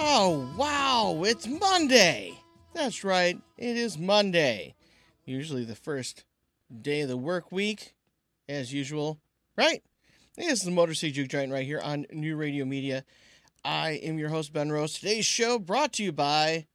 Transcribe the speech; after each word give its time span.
Oh, 0.00 0.48
wow, 0.56 1.24
it's 1.24 1.48
Monday. 1.48 2.38
That's 2.72 3.02
right, 3.02 3.36
it 3.56 3.76
is 3.76 3.98
Monday. 3.98 4.76
Usually 5.24 5.64
the 5.64 5.74
first 5.74 6.24
day 6.82 7.00
of 7.00 7.08
the 7.08 7.16
work 7.16 7.50
week, 7.50 7.94
as 8.48 8.72
usual, 8.72 9.18
right? 9.56 9.82
This 10.36 10.52
is 10.52 10.60
the 10.60 10.70
Motor 10.70 10.94
City 10.94 11.10
Juke 11.10 11.28
Joint 11.28 11.50
right 11.50 11.66
here 11.66 11.80
on 11.80 12.06
New 12.12 12.36
Radio 12.36 12.64
Media. 12.64 13.04
I 13.64 13.90
am 14.04 14.18
your 14.18 14.28
host, 14.28 14.52
Ben 14.52 14.70
Rose. 14.70 14.94
Today's 14.94 15.26
show 15.26 15.58
brought 15.58 15.94
to 15.94 16.04
you 16.04 16.12
by 16.12 16.68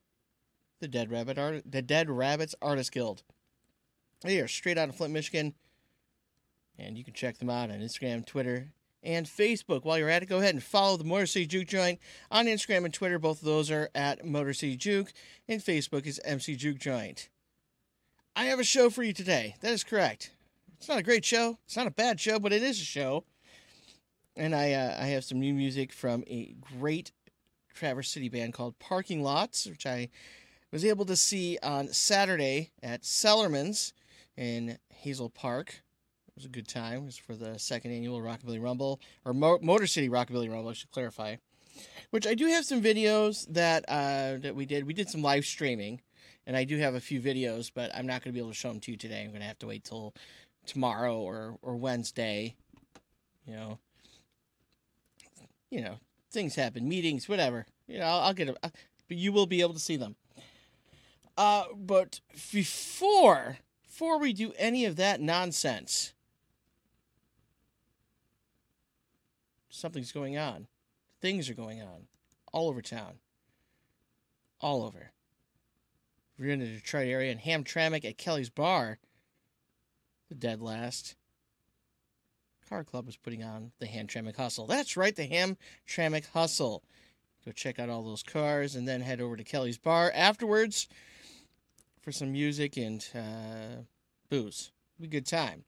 the 0.82 0.90
Dead 0.90 1.10
Rabbit 1.10 1.38
Art- 1.38 1.64
the 1.66 1.82
Dead 1.82 2.10
Rabbits 2.10 2.56
Artist 2.62 2.92
Guild. 2.92 3.24
They 4.22 4.42
are 4.42 4.50
straight 4.50 4.78
out 4.78 4.90
of 4.90 4.98
Flint, 4.98 5.14
Michigan. 5.14 5.54
And 6.78 6.98
you 6.98 7.06
can 7.06 7.14
check 7.14 7.38
them 7.38 7.50
out 7.50 7.72
on 7.72 7.80
Instagram, 7.80 8.26
Twitter, 8.26 8.74
and 9.04 9.26
Facebook. 9.26 9.84
While 9.84 9.98
you're 10.00 10.10
at 10.10 10.24
it, 10.24 10.30
go 10.30 10.40
ahead 10.40 10.56
and 10.56 10.64
follow 10.64 10.98
the 10.98 11.04
Motor 11.04 11.26
City 11.26 11.46
Juke 11.46 11.68
Joint 11.68 12.00
on 12.32 12.46
Instagram 12.46 12.86
and 12.86 12.94
Twitter. 12.94 13.20
Both 13.20 13.40
of 13.40 13.46
those 13.46 13.70
are 13.70 13.90
at 13.94 14.26
Motor 14.26 14.54
City 14.54 14.78
Juke, 14.78 15.12
and 15.48 15.62
Facebook 15.62 16.06
is 16.06 16.22
MC 16.24 16.56
Juke 16.56 16.80
Joint. 16.80 17.30
I 18.36 18.46
have 18.46 18.60
a 18.60 18.64
show 18.64 18.90
for 18.90 19.04
you 19.04 19.14
today. 19.14 19.56
That 19.62 19.74
is 19.74 19.84
correct. 19.84 20.32
It's 20.78 20.90
not 20.90 20.98
a 20.98 21.04
great 21.04 21.24
show. 21.24 21.60
It's 21.66 21.78
not 21.78 21.88
a 21.88 21.92
bad 21.92 22.20
show, 22.20 22.40
but 22.40 22.52
it 22.52 22.64
is 22.64 22.82
a 22.82 22.84
show. 22.84 23.26
And 24.36 24.56
I 24.56 24.74
uh, 24.74 24.98
I 25.00 25.06
have 25.08 25.24
some 25.24 25.40
new 25.40 25.54
music 25.54 25.94
from 25.94 26.24
a 26.28 26.56
great 26.80 27.12
Traverse 27.74 28.10
City 28.10 28.30
band 28.30 28.54
called 28.54 28.80
Parking 28.80 29.22
Lots, 29.22 29.66
which 29.68 29.86
I 29.86 30.10
was 30.72 30.84
able 30.84 31.06
to 31.06 31.16
see 31.16 31.60
on 31.62 31.90
Saturday 31.90 32.72
at 32.82 33.04
Cellarmen's 33.04 33.94
in 34.36 34.80
Hazel 34.90 35.30
Park. 35.30 35.83
It 36.36 36.40
was 36.40 36.46
a 36.46 36.50
good 36.50 36.68
time. 36.68 37.04
It 37.04 37.06
was 37.06 37.18
for 37.18 37.36
the 37.36 37.60
second 37.60 37.92
annual 37.92 38.20
Rockabilly 38.20 38.60
Rumble, 38.60 39.00
or 39.24 39.36
Mo- 39.36 39.60
Motor 39.62 39.86
City 39.86 40.10
Rockabilly 40.10 40.50
Rumble, 40.52 40.70
I 40.70 40.74
should 40.74 40.90
clarify. 40.90 41.36
Which 42.10 42.26
I 42.26 42.34
do 42.34 42.48
have 42.48 42.66
some 42.66 42.82
videos 42.82 43.46
that 43.54 43.86
uh, 43.88 44.38
that 44.42 44.56
we 44.56 44.66
did. 44.66 44.86
We 44.86 44.94
did 44.94 45.10
some 45.10 45.22
live 45.22 45.46
streaming, 45.46 46.02
and 46.48 46.58
I 46.58 46.64
do 46.64 46.78
have 46.80 46.96
a 46.96 47.00
few 47.00 47.22
videos, 47.22 47.72
but 47.74 47.94
I'm 47.96 48.08
not 48.08 48.24
going 48.24 48.32
to 48.32 48.34
be 48.34 48.40
able 48.40 48.50
to 48.50 48.56
show 48.56 48.70
them 48.70 48.80
to 48.82 48.92
you 48.92 48.98
today. 48.98 49.22
I'm 49.22 49.30
going 49.30 49.42
to 49.42 49.48
have 49.48 49.60
to 49.60 49.68
wait 49.68 49.84
till 49.84 50.14
tomorrow 50.66 51.18
or 51.18 51.58
or 51.62 51.76
Wednesday. 51.76 52.56
You 53.46 53.54
know, 53.54 53.80
you 55.70 55.82
know, 55.82 56.00
things 56.32 56.56
happen, 56.56 56.90
meetings, 56.90 57.30
whatever. 57.30 57.68
You 57.88 58.00
know, 58.00 58.06
I'll, 58.06 58.20
I'll 58.22 58.34
get 58.34 58.48
them, 58.48 58.58
but 58.62 58.74
you 59.18 59.32
will 59.32 59.48
be 59.48 59.62
able 59.62 59.74
to 59.74 59.80
see 59.80 59.98
them. 59.98 60.16
Uh, 61.38 61.66
but 61.76 62.22
before 62.52 63.58
before 63.88 64.18
we 64.18 64.34
do 64.34 64.54
any 64.58 64.86
of 64.86 64.96
that 64.96 65.22
nonsense, 65.22 66.13
something's 69.74 70.12
going 70.12 70.38
on. 70.38 70.68
Things 71.22 71.50
are 71.50 71.56
going 71.56 71.82
on 71.82 72.08
all 72.52 72.70
over 72.70 72.82
town. 72.82 73.16
All 74.62 74.84
over. 74.84 75.12
If 76.38 76.44
you're 76.44 76.54
in 76.54 76.60
the 76.60 76.68
Detroit 76.68 77.08
area 77.08 77.32
and 77.32 77.42
Hamtramck 77.42 78.06
at 78.06 78.18
Kelly's 78.18 78.50
Bar, 78.50 79.00
the 80.30 80.36
dead 80.36 80.62
last. 80.62 81.16
Car 82.70 82.84
Club 82.84 83.06
was 83.06 83.18
putting 83.18 83.44
on 83.44 83.72
the 83.80 83.88
Hamtramck 83.88 84.36
Hustle. 84.36 84.68
That's 84.68 84.96
right, 84.96 85.16
the 85.16 85.28
Hamtramck 85.28 86.28
Hustle. 86.32 86.84
Go 87.46 87.52
check 87.52 87.78
out 87.78 87.90
all 87.90 88.04
those 88.04 88.24
cars 88.24 88.76
and 88.76 88.88
then 88.88 89.02
head 89.02 89.20
over 89.20 89.36
to 89.36 89.44
Kelly's 89.44 89.78
Bar 89.78 90.12
afterwards 90.16 90.88
for 92.02 92.12
some 92.12 92.32
music 92.32 92.78
and 92.78 93.06
uh, 93.14 93.82
booze. 94.30 94.72
Be 95.00 95.08
a 95.08 95.10
good 95.10 95.26
time. 95.26 95.66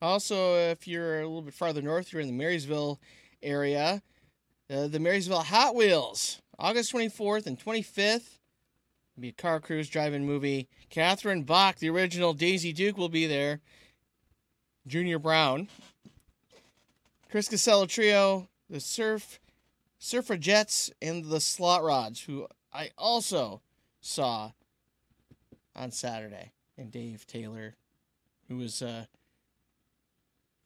Also, 0.00 0.54
if 0.54 0.88
you're 0.88 1.20
a 1.20 1.26
little 1.26 1.42
bit 1.42 1.54
farther 1.54 1.82
north, 1.82 2.12
you're 2.12 2.22
in 2.22 2.28
the 2.28 2.32
Marysville 2.32 2.98
area, 3.42 4.02
uh, 4.70 4.88
the 4.88 4.98
Marysville 4.98 5.42
Hot 5.42 5.74
Wheels, 5.74 6.40
August 6.58 6.92
24th 6.92 7.46
and 7.46 7.58
25th. 7.58 8.38
Be 9.18 9.28
a 9.28 9.32
car 9.32 9.58
cruise 9.58 9.88
drive-in 9.88 10.24
movie. 10.24 10.68
Catherine 10.90 11.42
Bach, 11.42 11.78
the 11.78 11.90
original 11.90 12.34
Daisy 12.34 12.72
Duke, 12.72 12.96
will 12.96 13.08
be 13.08 13.26
there. 13.26 13.60
Junior 14.86 15.18
Brown, 15.18 15.68
Chris 17.30 17.48
Casello 17.48 17.86
Trio, 17.86 18.48
the 18.70 18.80
Surf 18.80 19.38
Surfragettes, 20.00 20.90
and 21.02 21.24
the 21.26 21.40
Slot 21.40 21.82
Rods, 21.82 22.22
who 22.22 22.46
I 22.72 22.90
also 22.96 23.60
saw 24.00 24.52
on 25.74 25.90
Saturday, 25.90 26.52
and 26.78 26.90
Dave 26.90 27.26
Taylor, 27.26 27.74
who 28.48 28.56
was 28.56 28.80
a 28.80 29.08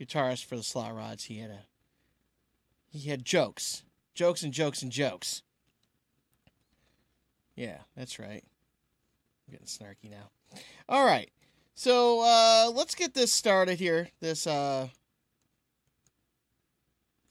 guitarist 0.00 0.44
for 0.44 0.56
the 0.56 0.62
Slot 0.62 0.94
Rods. 0.94 1.25
He 1.25 1.38
had 1.38 1.50
a 1.50 1.65
he 2.93 3.09
had 3.09 3.25
jokes, 3.25 3.85
jokes 4.15 4.43
and 4.43 4.53
jokes 4.53 4.83
and 4.83 4.93
jokes. 4.93 5.43
Yeah, 7.57 7.79
that's 7.97 8.19
right. 8.19 8.45
I'm 9.47 9.53
getting 9.53 9.67
snarky 9.67 10.11
now. 10.11 10.61
All 10.89 11.05
right. 11.05 11.31
So 11.75 12.21
uh, 12.21 12.71
let's 12.75 12.95
get 12.95 13.15
this 13.15 13.33
started 13.33 13.79
here. 13.79 14.09
This 14.21 14.47
uh, 14.47 14.89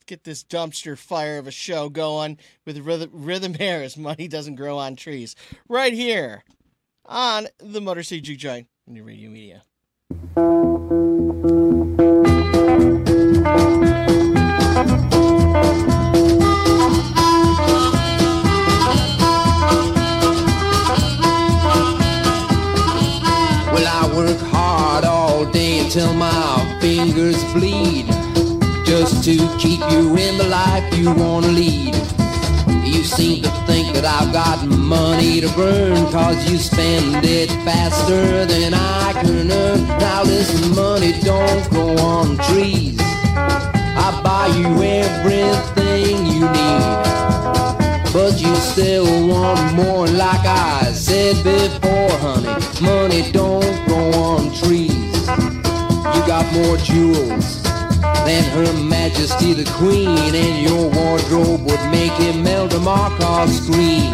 get 0.06 0.24
this 0.24 0.42
dumpster 0.42 0.98
fire 0.98 1.38
of 1.38 1.46
a 1.46 1.52
show 1.52 1.88
going 1.88 2.38
with 2.66 2.78
rhythm, 2.78 3.10
rhythm 3.12 3.54
hairs. 3.54 3.96
Money 3.96 4.26
doesn't 4.26 4.56
grow 4.56 4.78
on 4.78 4.96
trees. 4.96 5.36
Right 5.68 5.92
here 5.92 6.42
on 7.06 7.46
the 7.58 7.80
Motor 7.80 8.02
City 8.02 8.20
Juke 8.20 8.38
Joint, 8.38 8.66
New 8.86 9.04
Radio 9.04 9.30
Media. 9.30 9.62
Until 25.94 26.14
my 26.14 26.78
fingers 26.80 27.44
bleed 27.52 28.06
just 28.86 29.22
to 29.22 29.36
keep 29.58 29.78
you 29.90 30.16
in 30.16 30.38
the 30.38 30.46
life 30.48 30.82
you 30.96 31.12
want 31.12 31.44
to 31.44 31.52
lead. 31.52 31.94
You 32.82 33.04
seem 33.04 33.42
to 33.42 33.50
think 33.66 33.94
that 33.96 34.06
I've 34.06 34.32
got 34.32 34.66
money 34.66 35.42
to 35.42 35.48
burn 35.50 35.96
cause 36.10 36.50
you 36.50 36.56
spend 36.56 37.26
it 37.26 37.50
faster 37.66 38.46
than 38.46 38.72
I 38.72 39.12
can 39.20 39.52
earn. 39.52 39.86
Now 39.98 40.22
listen, 40.22 40.74
money 40.74 41.12
don't 41.20 41.68
grow 41.68 41.94
on 41.98 42.38
trees. 42.38 42.96
I 42.98 44.18
buy 44.24 44.46
you 44.46 44.82
everything 44.82 46.24
you 46.24 46.48
need. 46.56 47.02
But 48.14 48.40
you 48.40 48.54
still 48.56 49.28
want 49.28 49.74
more 49.74 50.06
like 50.06 50.46
I 50.46 50.90
said 50.94 51.36
before, 51.44 52.18
honey. 52.18 52.80
Money 52.80 53.30
don't 53.30 53.41
more 56.52 56.76
jewels 56.76 57.62
than 58.26 58.44
Her 58.52 58.72
Majesty 58.84 59.54
the 59.54 59.64
Queen, 59.72 60.34
and 60.34 60.68
your 60.68 60.90
wardrobe 60.90 61.64
would 61.64 61.90
make 61.90 62.12
Imelda 62.20 62.78
Marcos 62.78 63.50
scream. 63.62 64.12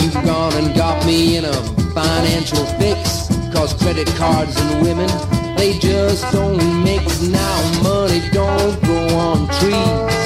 You've 0.00 0.14
gone 0.24 0.54
and 0.54 0.74
got 0.74 1.04
me 1.04 1.36
in 1.36 1.44
a 1.44 1.52
financial 1.92 2.64
fix, 2.78 3.28
cause 3.52 3.74
credit 3.74 4.06
cards 4.16 4.56
and 4.56 4.82
women, 4.82 5.10
they 5.56 5.78
just 5.78 6.32
don't 6.32 6.62
mix. 6.84 7.22
Now 7.22 7.82
money 7.82 8.22
don't 8.32 8.80
grow 8.82 9.08
on 9.18 9.48
trees. 9.58 10.16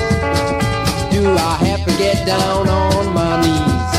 Do 1.10 1.22
I 1.32 1.56
have 1.68 1.84
to 1.86 1.92
get 1.98 2.26
down 2.26 2.68
on 2.68 3.14
my 3.14 3.40
knees? 3.40 3.90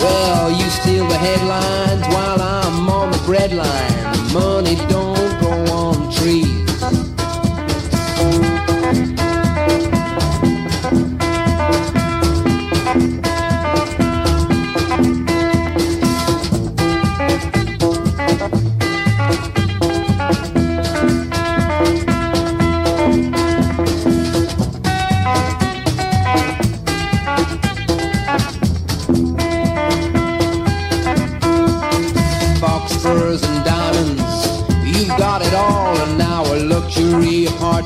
Well, 0.00 0.50
you 0.50 0.68
steal 0.70 1.06
the 1.08 1.18
headlines 1.18 2.06
while 2.14 2.40
I'm 2.40 2.88
on 2.88 3.10
the 3.10 3.18
breadline. 3.18 4.32
Money 4.32 4.76
don't 4.88 5.05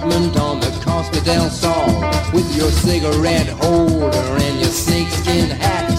apartment 0.00 0.36
on 0.38 0.60
the 0.60 0.70
Costa 0.84 1.22
del 1.24 1.50
Sol 1.50 2.00
with 2.32 2.56
your 2.56 2.70
cigarette 2.70 3.48
holder 3.48 4.16
and 4.16 4.60
your 4.60 4.70
snakeskin 4.70 5.50
hat. 5.50 5.90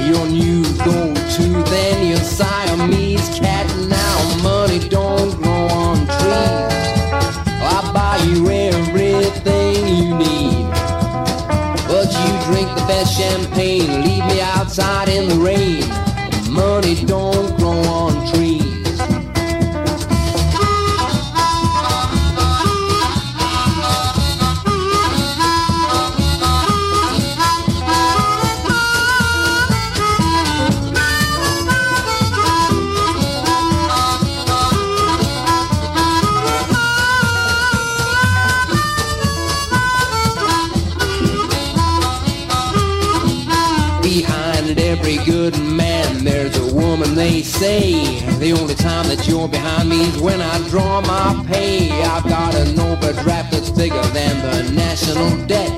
Your 0.00 0.26
new 0.26 0.62
go-to, 0.78 1.62
then 1.70 2.06
your 2.08 2.18
Siamese 2.18 3.38
cat. 3.38 3.66
Now 3.88 4.42
money 4.42 4.78
don't 4.88 5.34
grow 5.42 5.66
on 5.68 5.96
trees. 5.96 6.70
I 7.62 7.90
buy 7.92 8.16
you 8.24 8.48
everything 8.48 9.88
you 9.88 10.16
need. 10.16 10.70
But 11.88 12.08
you 12.12 12.52
drink 12.52 12.68
the 12.78 12.84
best 12.86 13.18
champagne 13.18 14.02
Leave 14.02 14.24
me 14.26 14.40
outside 14.40 15.08
in 15.08 15.28
the 15.28 15.36
rain. 15.36 15.89
Say. 47.60 47.92
The 48.38 48.52
only 48.58 48.74
time 48.74 49.06
that 49.08 49.28
you're 49.28 49.46
behind 49.46 49.90
me 49.90 50.00
is 50.08 50.18
when 50.18 50.40
I 50.40 50.66
draw 50.70 51.02
my 51.02 51.44
pay. 51.46 51.90
I've 52.04 52.24
got 52.24 52.54
an 52.54 52.80
overdraft 52.80 53.52
that's 53.52 53.68
bigger 53.68 54.00
than 54.16 54.34
the 54.46 54.72
national 54.72 55.30
debt. 55.46 55.70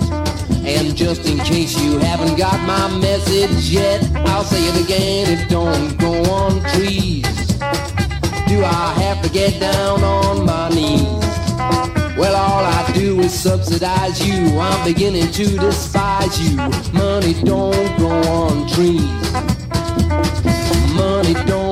And 0.65 0.95
just 0.95 1.27
in 1.29 1.39
case 1.39 1.77
you 1.83 1.99
haven't 1.99 2.37
got 2.37 2.57
my 2.69 2.87
message 2.99 3.69
yet, 3.69 4.01
I'll 4.31 4.45
say 4.45 4.63
it 4.63 4.77
again, 4.85 5.25
it 5.37 5.51
don't 5.51 5.99
grow 5.99 6.23
on 6.41 6.63
trees. 6.75 7.27
Do 8.47 8.57
I 8.65 8.87
have 9.03 9.21
to 9.25 9.29
get 9.29 9.59
down 9.59 10.05
on 10.05 10.47
my 10.47 10.69
knees? 10.69 11.27
Well, 12.17 12.37
all 12.37 12.65
I 12.65 12.93
do 12.95 13.19
is 13.19 13.35
subsidize 13.35 14.25
you. 14.25 14.57
I'm 14.57 14.85
beginning 14.85 15.33
to 15.33 15.47
despise 15.59 16.35
you. 16.45 16.57
Money 16.93 17.35
don't 17.43 17.97
grow 17.99 18.23
on 18.41 18.69
trees. 18.69 19.33
Money 20.95 21.35
don't 21.47 21.72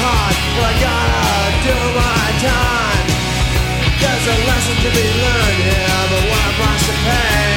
hard, 0.00 0.36
but 0.56 0.64
I 0.64 0.74
gotta 0.80 1.24
do 1.66 1.76
my 1.92 2.24
time. 2.40 3.06
There's 4.00 4.26
a 4.32 4.36
lesson 4.48 4.76
to 4.84 4.90
be 4.96 5.06
learned 5.24 5.60
here, 5.60 6.02
but 6.10 6.22
what 6.30 6.44
a 6.48 6.52
price 6.56 6.84
to 6.88 6.94
pay. 7.04 7.52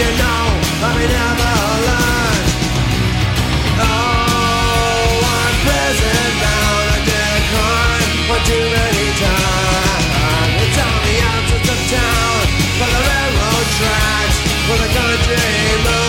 You 0.00 0.10
know, 0.20 0.44
I 0.84 0.88
may 0.92 1.08
never 1.08 1.52
learn. 1.88 2.36
Oh, 3.80 5.24
I'm 5.24 5.54
prison 5.64 6.30
bound, 6.42 6.86
I 6.92 6.98
did 7.08 7.30
a 7.40 7.42
crime 7.50 8.10
for 8.28 8.40
too 8.44 8.64
many 8.76 9.06
times. 9.16 10.52
It's 10.64 10.78
on 10.84 10.98
the 11.08 11.16
outskirts 11.32 11.68
of 11.72 11.80
town, 11.96 12.40
by 12.76 12.88
the 12.92 13.02
railroad 13.08 13.66
tracks, 13.80 14.36
where 14.68 14.80
the 14.84 14.90
country 14.92 15.48
moves. 15.84 16.05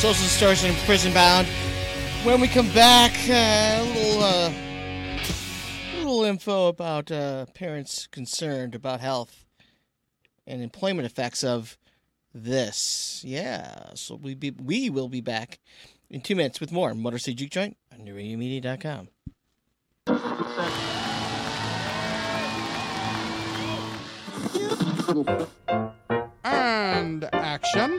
Social 0.00 0.22
Distortion 0.24 0.70
and 0.70 0.78
Prison 0.86 1.12
Bound. 1.12 1.46
When 2.24 2.40
we 2.40 2.48
come 2.48 2.72
back, 2.72 3.12
uh, 3.28 3.82
a 3.82 3.84
little, 3.84 4.22
uh, 4.22 4.52
little 5.98 6.24
info 6.24 6.68
about 6.68 7.10
uh, 7.12 7.44
parents 7.52 8.06
concerned 8.06 8.74
about 8.74 9.00
health 9.00 9.44
and 10.46 10.62
employment 10.62 11.04
effects 11.04 11.44
of 11.44 11.76
this. 12.32 13.22
Yeah, 13.26 13.90
so 13.92 14.14
we 14.14 14.34
be, 14.34 14.52
we 14.52 14.88
will 14.88 15.10
be 15.10 15.20
back 15.20 15.58
in 16.08 16.22
two 16.22 16.34
minutes 16.34 16.60
with 16.60 16.72
more 16.72 16.94
Motor 16.94 17.18
City 17.18 17.34
Juke 17.34 17.50
Joint 17.50 17.76
on 17.92 17.98
NewRadioMedia.com. 18.06 19.08
And 26.42 27.28
action. 27.34 27.98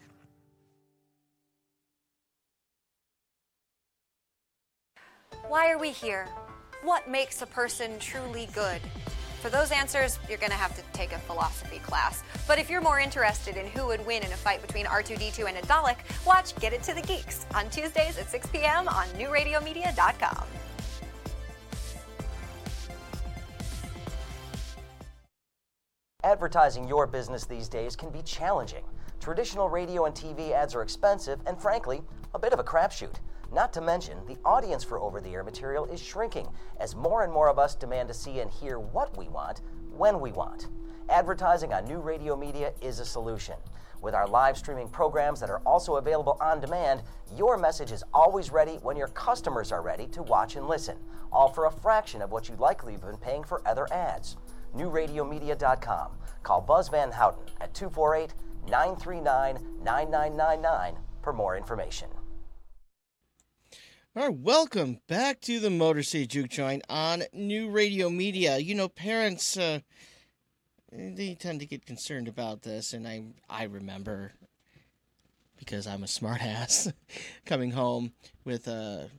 Why 5.51 5.69
are 5.69 5.77
we 5.77 5.89
here? 5.89 6.29
What 6.81 7.09
makes 7.09 7.41
a 7.41 7.45
person 7.45 7.99
truly 7.99 8.47
good? 8.53 8.79
For 9.41 9.49
those 9.49 9.69
answers, 9.71 10.17
you're 10.29 10.37
going 10.37 10.51
to 10.51 10.55
have 10.55 10.73
to 10.77 10.81
take 10.93 11.11
a 11.11 11.17
philosophy 11.17 11.79
class. 11.79 12.23
But 12.47 12.57
if 12.57 12.69
you're 12.69 12.79
more 12.79 13.01
interested 13.01 13.57
in 13.57 13.67
who 13.67 13.85
would 13.87 14.05
win 14.05 14.23
in 14.23 14.31
a 14.31 14.37
fight 14.37 14.61
between 14.61 14.85
R2D2 14.85 15.49
and 15.49 15.57
a 15.57 15.61
Dalek, 15.63 15.97
watch 16.25 16.55
Get 16.61 16.71
It 16.71 16.83
to 16.83 16.93
the 16.93 17.01
Geeks 17.01 17.45
on 17.53 17.69
Tuesdays 17.69 18.17
at 18.17 18.29
6 18.29 18.47
p.m. 18.47 18.87
on 18.87 19.07
newradiomedia.com. 19.07 20.45
Advertising 26.23 26.87
your 26.87 27.05
business 27.07 27.43
these 27.43 27.67
days 27.67 27.97
can 27.97 28.09
be 28.09 28.21
challenging. 28.21 28.85
Traditional 29.19 29.67
radio 29.67 30.05
and 30.05 30.15
TV 30.15 30.53
ads 30.53 30.75
are 30.75 30.81
expensive 30.81 31.41
and, 31.45 31.61
frankly, 31.61 32.03
a 32.33 32.39
bit 32.39 32.53
of 32.53 32.59
a 32.59 32.63
crapshoot. 32.63 33.15
Not 33.53 33.73
to 33.73 33.81
mention, 33.81 34.17
the 34.27 34.37
audience 34.45 34.83
for 34.83 34.99
over 34.99 35.19
the 35.19 35.33
air 35.33 35.43
material 35.43 35.85
is 35.85 35.99
shrinking 35.99 36.47
as 36.79 36.95
more 36.95 37.23
and 37.23 37.33
more 37.33 37.49
of 37.49 37.59
us 37.59 37.75
demand 37.75 38.07
to 38.07 38.13
see 38.13 38.39
and 38.39 38.49
hear 38.49 38.79
what 38.79 39.17
we 39.17 39.27
want 39.27 39.59
when 39.97 40.21
we 40.21 40.31
want. 40.31 40.67
Advertising 41.09 41.73
on 41.73 41.83
new 41.83 41.99
radio 41.99 42.37
media 42.37 42.71
is 42.81 42.99
a 42.99 43.05
solution. 43.05 43.55
With 44.01 44.15
our 44.15 44.25
live 44.25 44.57
streaming 44.57 44.87
programs 44.87 45.41
that 45.41 45.49
are 45.49 45.61
also 45.65 45.97
available 45.97 46.37
on 46.39 46.61
demand, 46.61 47.03
your 47.35 47.57
message 47.57 47.91
is 47.91 48.05
always 48.13 48.51
ready 48.51 48.75
when 48.83 48.95
your 48.95 49.09
customers 49.09 49.73
are 49.73 49.81
ready 49.81 50.07
to 50.07 50.23
watch 50.23 50.55
and 50.55 50.67
listen, 50.67 50.97
all 51.31 51.49
for 51.49 51.65
a 51.65 51.71
fraction 51.71 52.21
of 52.21 52.31
what 52.31 52.47
you'd 52.47 52.59
likely 52.59 52.93
have 52.93 53.01
been 53.01 53.17
paying 53.17 53.43
for 53.43 53.61
other 53.67 53.91
ads. 53.91 54.37
NewRadioMedia.com. 54.75 56.11
Call 56.43 56.61
Buzz 56.61 56.87
Van 56.87 57.11
Houten 57.11 57.43
at 57.59 57.73
248 57.73 58.33
939 58.69 59.83
9999 59.83 60.95
for 61.21 61.33
more 61.33 61.57
information. 61.57 62.07
All 64.13 64.23
right, 64.23 64.37
welcome 64.37 64.99
back 65.07 65.39
to 65.43 65.61
the 65.61 65.69
Motor 65.69 66.03
City 66.03 66.27
Juke 66.27 66.49
Joint 66.49 66.83
on 66.89 67.23
New 67.31 67.69
Radio 67.69 68.09
Media. 68.09 68.57
You 68.57 68.75
know, 68.75 68.89
parents, 68.89 69.55
uh, 69.55 69.79
they 70.91 71.33
tend 71.35 71.61
to 71.61 71.65
get 71.65 71.85
concerned 71.85 72.27
about 72.27 72.61
this, 72.61 72.91
and 72.91 73.07
I, 73.07 73.23
I 73.49 73.63
remember 73.63 74.33
because 75.57 75.87
I'm 75.87 76.03
a 76.03 76.07
smartass 76.07 76.91
coming 77.45 77.71
home 77.71 78.11
with 78.43 78.67
a, 78.67 79.09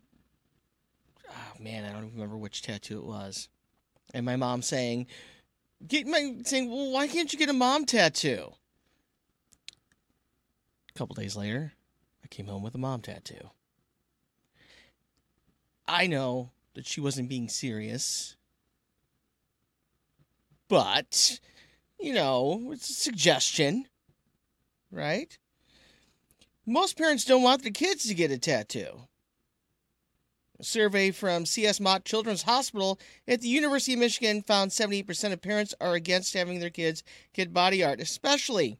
oh 1.31 1.53
man, 1.59 1.87
I 1.87 1.93
don't 1.93 2.13
remember 2.13 2.37
which 2.37 2.61
tattoo 2.61 2.99
it 2.99 3.07
was, 3.07 3.49
and 4.13 4.27
my 4.27 4.37
mom 4.37 4.61
saying, 4.61 5.07
"Get 5.89 6.07
my 6.07 6.35
saying, 6.45 6.71
well, 6.71 6.91
why 6.91 7.09
can't 7.09 7.33
you 7.33 7.39
get 7.39 7.49
a 7.49 7.55
mom 7.55 7.87
tattoo?" 7.87 8.53
A 10.95 10.99
couple 10.99 11.15
days 11.15 11.35
later, 11.35 11.73
I 12.23 12.29
came 12.29 12.49
home 12.49 12.63
with 12.63 12.75
a 12.75 12.79
mom 12.79 13.01
tattoo. 13.01 13.49
I 15.93 16.07
know 16.07 16.53
that 16.73 16.87
she 16.87 17.03
wasn't 17.03 17.29
being 17.29 17.51
serious. 17.51 18.35
But, 20.67 21.39
you 22.01 22.15
know, 22.15 22.71
it's 22.73 22.89
a 22.89 22.95
suggestion, 22.95 23.87
right? 24.91 25.37
Most 26.65 26.97
parents 26.97 27.27
don't 27.27 27.43
want 27.43 27.63
their 27.63 27.73
kids 27.73 28.05
to 28.05 28.15
get 28.15 28.31
a 28.31 28.39
tattoo. 28.39 29.03
A 30.59 30.65
survey 30.65 31.11
from 31.11 31.45
CS 31.45 31.79
Mott 31.79 32.07
Children's 32.07 32.45
Hospital 32.45 32.99
at 33.29 33.43
the 33.43 33.49
University 33.49 33.93
of 33.93 33.99
Michigan 33.99 34.41
found 34.41 34.71
78% 34.71 35.33
of 35.35 35.43
parents 35.43 35.75
are 35.79 35.93
against 35.93 36.33
having 36.33 36.59
their 36.59 36.71
kids 36.71 37.05
get 37.35 37.53
body 37.53 37.85
art, 37.85 38.01
especially 38.01 38.79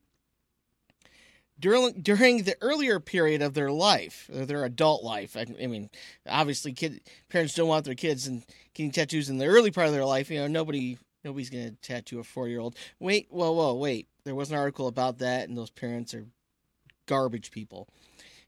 during 1.63 2.03
during 2.03 2.43
the 2.43 2.57
earlier 2.61 3.01
period 3.01 3.41
of 3.41 3.55
their 3.55 3.71
life, 3.71 4.29
uh, 4.35 4.45
their 4.45 4.65
adult 4.65 5.05
life. 5.05 5.37
I, 5.37 5.47
I, 5.63 5.67
mean, 5.67 5.89
obviously, 6.29 6.73
kid 6.73 7.01
parents 7.31 7.55
don't 7.55 7.69
want 7.69 7.85
their 7.85 7.95
kids 7.95 8.27
and 8.27 8.45
getting 8.75 8.91
tattoos 8.91 9.31
in 9.31 9.39
the 9.39 9.47
early 9.47 9.71
part 9.71 9.87
of 9.87 9.93
their 9.93 10.05
life. 10.05 10.31
You 10.31 10.41
know, 10.41 10.49
nobody 10.49 10.99
nobody's 11.25 11.51
gonna 11.51 11.71
tattoo 11.81 12.19
a 12.19 12.25
four 12.25 12.49
year 12.49 12.61
old. 12.61 12.77
Wait, 12.99 13.29
whoa, 13.31 13.53
whoa, 13.53 13.75
wait. 13.75 14.09
There 14.25 14.35
was 14.35 14.51
an 14.51 14.59
article 14.59 14.89
about 14.89 15.19
that, 15.19 15.49
and 15.49 15.57
those 15.57 15.71
parents 15.71 16.13
are 16.15 16.27
garbage 17.07 17.53
people. 17.53 17.89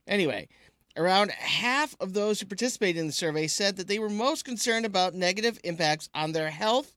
Anyway, 0.05 0.49
around 0.97 1.31
half 1.31 1.95
of 2.01 2.13
those 2.13 2.39
who 2.39 2.45
participated 2.45 2.99
in 2.99 3.07
the 3.07 3.13
survey 3.13 3.47
said 3.47 3.77
that 3.77 3.87
they 3.87 3.97
were 3.97 4.09
most 4.09 4.43
concerned 4.45 4.85
about 4.85 5.15
negative 5.15 5.57
impacts 5.63 6.09
on 6.13 6.33
their 6.33 6.51
health 6.51 6.93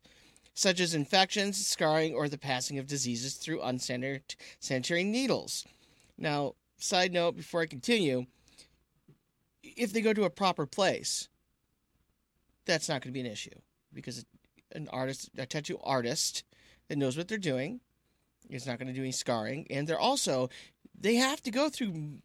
such 0.54 0.81
as 0.81 0.92
infections, 0.92 1.64
scarring, 1.64 2.12
or 2.12 2.28
the 2.28 2.37
passing 2.37 2.81
of 2.81 2.88
diseases 2.88 3.35
through 3.35 3.62
unsanitary 3.62 5.04
needles. 5.04 5.64
Now, 6.18 6.54
side 6.76 7.12
note 7.12 7.37
before 7.37 7.61
I 7.61 7.66
continue, 7.66 8.26
if 9.62 9.92
they 9.92 10.00
go 10.00 10.12
to 10.12 10.24
a 10.24 10.31
proper 10.31 10.66
place, 10.66 11.28
that's 12.66 12.88
not 12.88 13.02
going 13.02 13.12
to 13.12 13.14
be 13.14 13.20
an 13.20 13.33
issue 13.33 13.50
because 13.92 14.24
an 14.72 14.88
artist, 14.92 15.31
a 15.38 15.46
tattoo 15.46 15.78
artist 15.83 16.44
that 16.88 16.98
knows 16.98 17.16
what 17.16 17.28
they're 17.28 17.38
doing, 17.38 17.81
is 18.50 18.66
not 18.66 18.78
going 18.78 18.88
to 18.88 18.94
do 18.94 19.02
any 19.02 19.12
scarring, 19.12 19.66
and 19.70 19.87
they're 19.87 19.98
also 19.98 20.48
they 20.98 21.16
have 21.16 21.42
to 21.42 21.50
go 21.50 21.68
through 21.68 22.18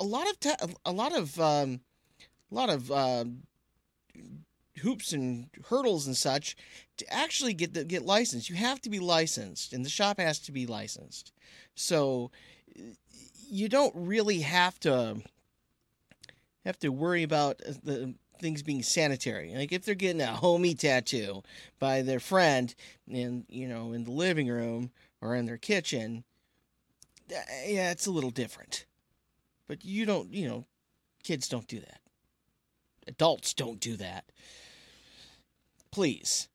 a 0.00 0.04
lot 0.04 0.28
of 0.28 0.40
ta- 0.40 0.66
a 0.84 0.92
lot 0.92 1.14
of 1.14 1.38
um, 1.40 1.80
a 2.50 2.54
lot 2.54 2.70
of 2.70 2.90
uh, 2.90 3.24
hoops 4.78 5.12
and 5.12 5.48
hurdles 5.68 6.06
and 6.06 6.16
such 6.16 6.56
to 6.96 7.12
actually 7.12 7.52
get 7.52 7.74
the, 7.74 7.84
get 7.84 8.04
licensed. 8.04 8.48
You 8.48 8.56
have 8.56 8.80
to 8.82 8.90
be 8.90 8.98
licensed, 8.98 9.72
and 9.72 9.84
the 9.84 9.90
shop 9.90 10.18
has 10.18 10.38
to 10.40 10.52
be 10.52 10.66
licensed. 10.66 11.32
So 11.74 12.30
you 13.48 13.68
don't 13.68 13.94
really 13.96 14.40
have 14.40 14.78
to 14.80 15.16
have 16.64 16.78
to 16.80 16.90
worry 16.90 17.22
about 17.22 17.58
the 17.58 18.14
things 18.40 18.62
being 18.62 18.82
sanitary. 18.82 19.54
Like 19.54 19.72
if 19.72 19.84
they're 19.84 19.94
getting 19.94 20.22
a 20.22 20.38
homie 20.40 20.78
tattoo 20.78 21.42
by 21.78 22.02
their 22.02 22.20
friend 22.20 22.74
in 23.08 23.44
you 23.48 23.66
know 23.68 23.92
in 23.92 24.04
the 24.04 24.10
living 24.10 24.48
room 24.48 24.90
or 25.20 25.34
in 25.34 25.46
their 25.46 25.56
kitchen, 25.56 26.24
yeah, 27.28 27.90
it's 27.90 28.06
a 28.06 28.10
little 28.10 28.30
different. 28.30 28.86
But 29.66 29.84
you 29.84 30.06
don't, 30.06 30.32
you 30.32 30.48
know, 30.48 30.64
kids 31.22 31.48
don't 31.48 31.68
do 31.68 31.80
that. 31.80 32.00
Adults 33.06 33.54
don't 33.54 33.80
do 33.80 33.96
that. 33.96 34.24
Please. 35.90 36.48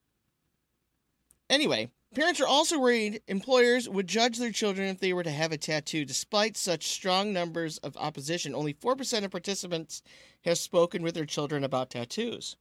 Anyway, 1.48 1.90
Parents 2.14 2.40
are 2.40 2.46
also 2.46 2.78
worried 2.78 3.22
employers 3.26 3.88
would 3.88 4.06
judge 4.06 4.38
their 4.38 4.52
children 4.52 4.88
if 4.88 5.00
they 5.00 5.12
were 5.12 5.24
to 5.24 5.30
have 5.30 5.50
a 5.50 5.58
tattoo. 5.58 6.04
Despite 6.04 6.56
such 6.56 6.86
strong 6.86 7.32
numbers 7.32 7.78
of 7.78 7.96
opposition, 7.96 8.54
only 8.54 8.72
4% 8.72 9.24
of 9.24 9.30
participants 9.32 10.02
have 10.44 10.58
spoken 10.58 11.02
with 11.02 11.14
their 11.14 11.24
children 11.24 11.64
about 11.64 11.90
tattoos. 11.90 12.56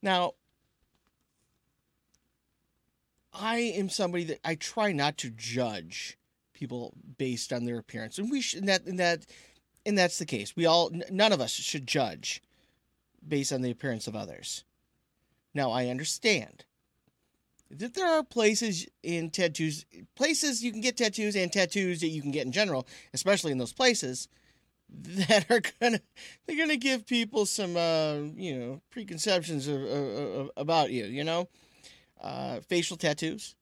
Now, 0.00 0.34
I 3.32 3.58
am 3.58 3.90
somebody 3.90 4.24
that 4.24 4.40
I 4.42 4.54
try 4.54 4.92
not 4.92 5.18
to 5.18 5.30
judge 5.30 6.18
people 6.54 6.94
based 7.18 7.52
on 7.52 7.64
their 7.64 7.78
appearance, 7.78 8.18
and 8.18 8.30
we 8.30 8.40
should, 8.40 8.60
and 8.60 8.68
that 8.68 8.86
and 8.86 8.98
that 8.98 9.26
and 9.84 9.96
that's 9.96 10.18
the 10.18 10.26
case. 10.26 10.56
We 10.56 10.66
all 10.66 10.90
none 11.10 11.32
of 11.32 11.40
us 11.40 11.52
should 11.52 11.86
judge 11.86 12.42
based 13.26 13.52
on 13.52 13.62
the 13.62 13.70
appearance 13.70 14.06
of 14.06 14.16
others. 14.16 14.64
Now, 15.54 15.70
I 15.70 15.86
understand 15.86 16.64
that 17.70 17.94
there 17.94 18.08
are 18.08 18.22
places 18.24 18.86
in 19.02 19.30
tattoos, 19.30 19.84
places 20.16 20.62
you 20.62 20.72
can 20.72 20.80
get 20.80 20.96
tattoos 20.96 21.36
and 21.36 21.52
tattoos 21.52 22.00
that 22.00 22.08
you 22.08 22.20
can 22.22 22.32
get 22.32 22.46
in 22.46 22.52
general, 22.52 22.86
especially 23.14 23.52
in 23.52 23.58
those 23.58 23.72
places 23.72 24.28
that 24.88 25.46
are 25.50 25.62
gonna 25.80 26.00
they're 26.46 26.56
gonna 26.58 26.76
give 26.76 27.06
people 27.06 27.46
some 27.46 27.76
uh, 27.76 28.14
you 28.34 28.58
know 28.58 28.80
preconceptions 28.90 29.68
of, 29.68 29.82
of, 29.82 30.34
of, 30.40 30.50
about 30.56 30.90
you. 30.90 31.04
You 31.04 31.24
know, 31.24 31.48
Uh, 32.20 32.60
facial 32.68 32.96
tattoos 32.98 33.56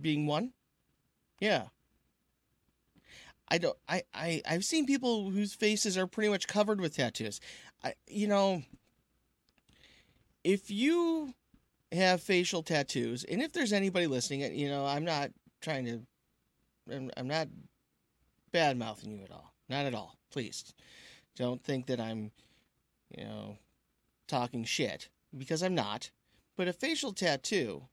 being 0.00 0.26
one. 0.26 0.52
Yeah. 1.40 1.68
I 3.48 3.58
don't 3.58 3.76
I, 3.88 4.02
I 4.14 4.42
I've 4.48 4.64
seen 4.64 4.86
people 4.86 5.30
whose 5.30 5.54
faces 5.54 5.98
are 5.98 6.06
pretty 6.06 6.30
much 6.30 6.46
covered 6.46 6.80
with 6.80 6.96
tattoos. 6.96 7.40
I 7.82 7.94
you 8.06 8.26
know 8.26 8.62
if 10.42 10.70
you 10.70 11.34
have 11.94 12.22
facial 12.22 12.62
tattoos 12.62 13.24
and 13.24 13.42
if 13.42 13.52
there's 13.52 13.72
anybody 13.72 14.06
listening, 14.06 14.44
uh, 14.44 14.48
you 14.48 14.68
know, 14.68 14.86
I'm 14.86 15.04
not 15.04 15.30
trying 15.60 15.84
to 15.86 16.00
I'm, 16.92 17.10
I'm 17.16 17.28
not 17.28 17.48
bad 18.52 18.76
mouthing 18.76 19.12
you 19.12 19.24
at 19.24 19.30
all. 19.30 19.52
Not 19.68 19.86
at 19.86 19.94
all. 19.94 20.16
Please. 20.30 20.74
Don't 21.36 21.62
think 21.62 21.86
that 21.86 22.00
I'm 22.00 22.30
you 23.16 23.24
know 23.24 23.58
talking 24.28 24.64
shit 24.64 25.08
because 25.36 25.62
I'm 25.62 25.74
not. 25.74 26.10
But 26.56 26.68
a 26.68 26.72
facial 26.72 27.12
tattoo 27.12 27.88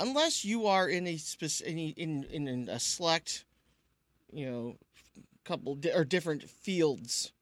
unless 0.00 0.44
you 0.44 0.66
are 0.66 0.88
in 0.88 1.06
a 1.06 1.16
specific 1.16 1.96
in, 1.96 2.24
in 2.24 2.48
in 2.48 2.68
a 2.68 2.78
select 2.78 3.44
you 4.32 4.46
know 4.46 4.76
couple 5.44 5.74
di- 5.74 5.92
or 5.92 6.04
different 6.04 6.48
fields 6.48 7.32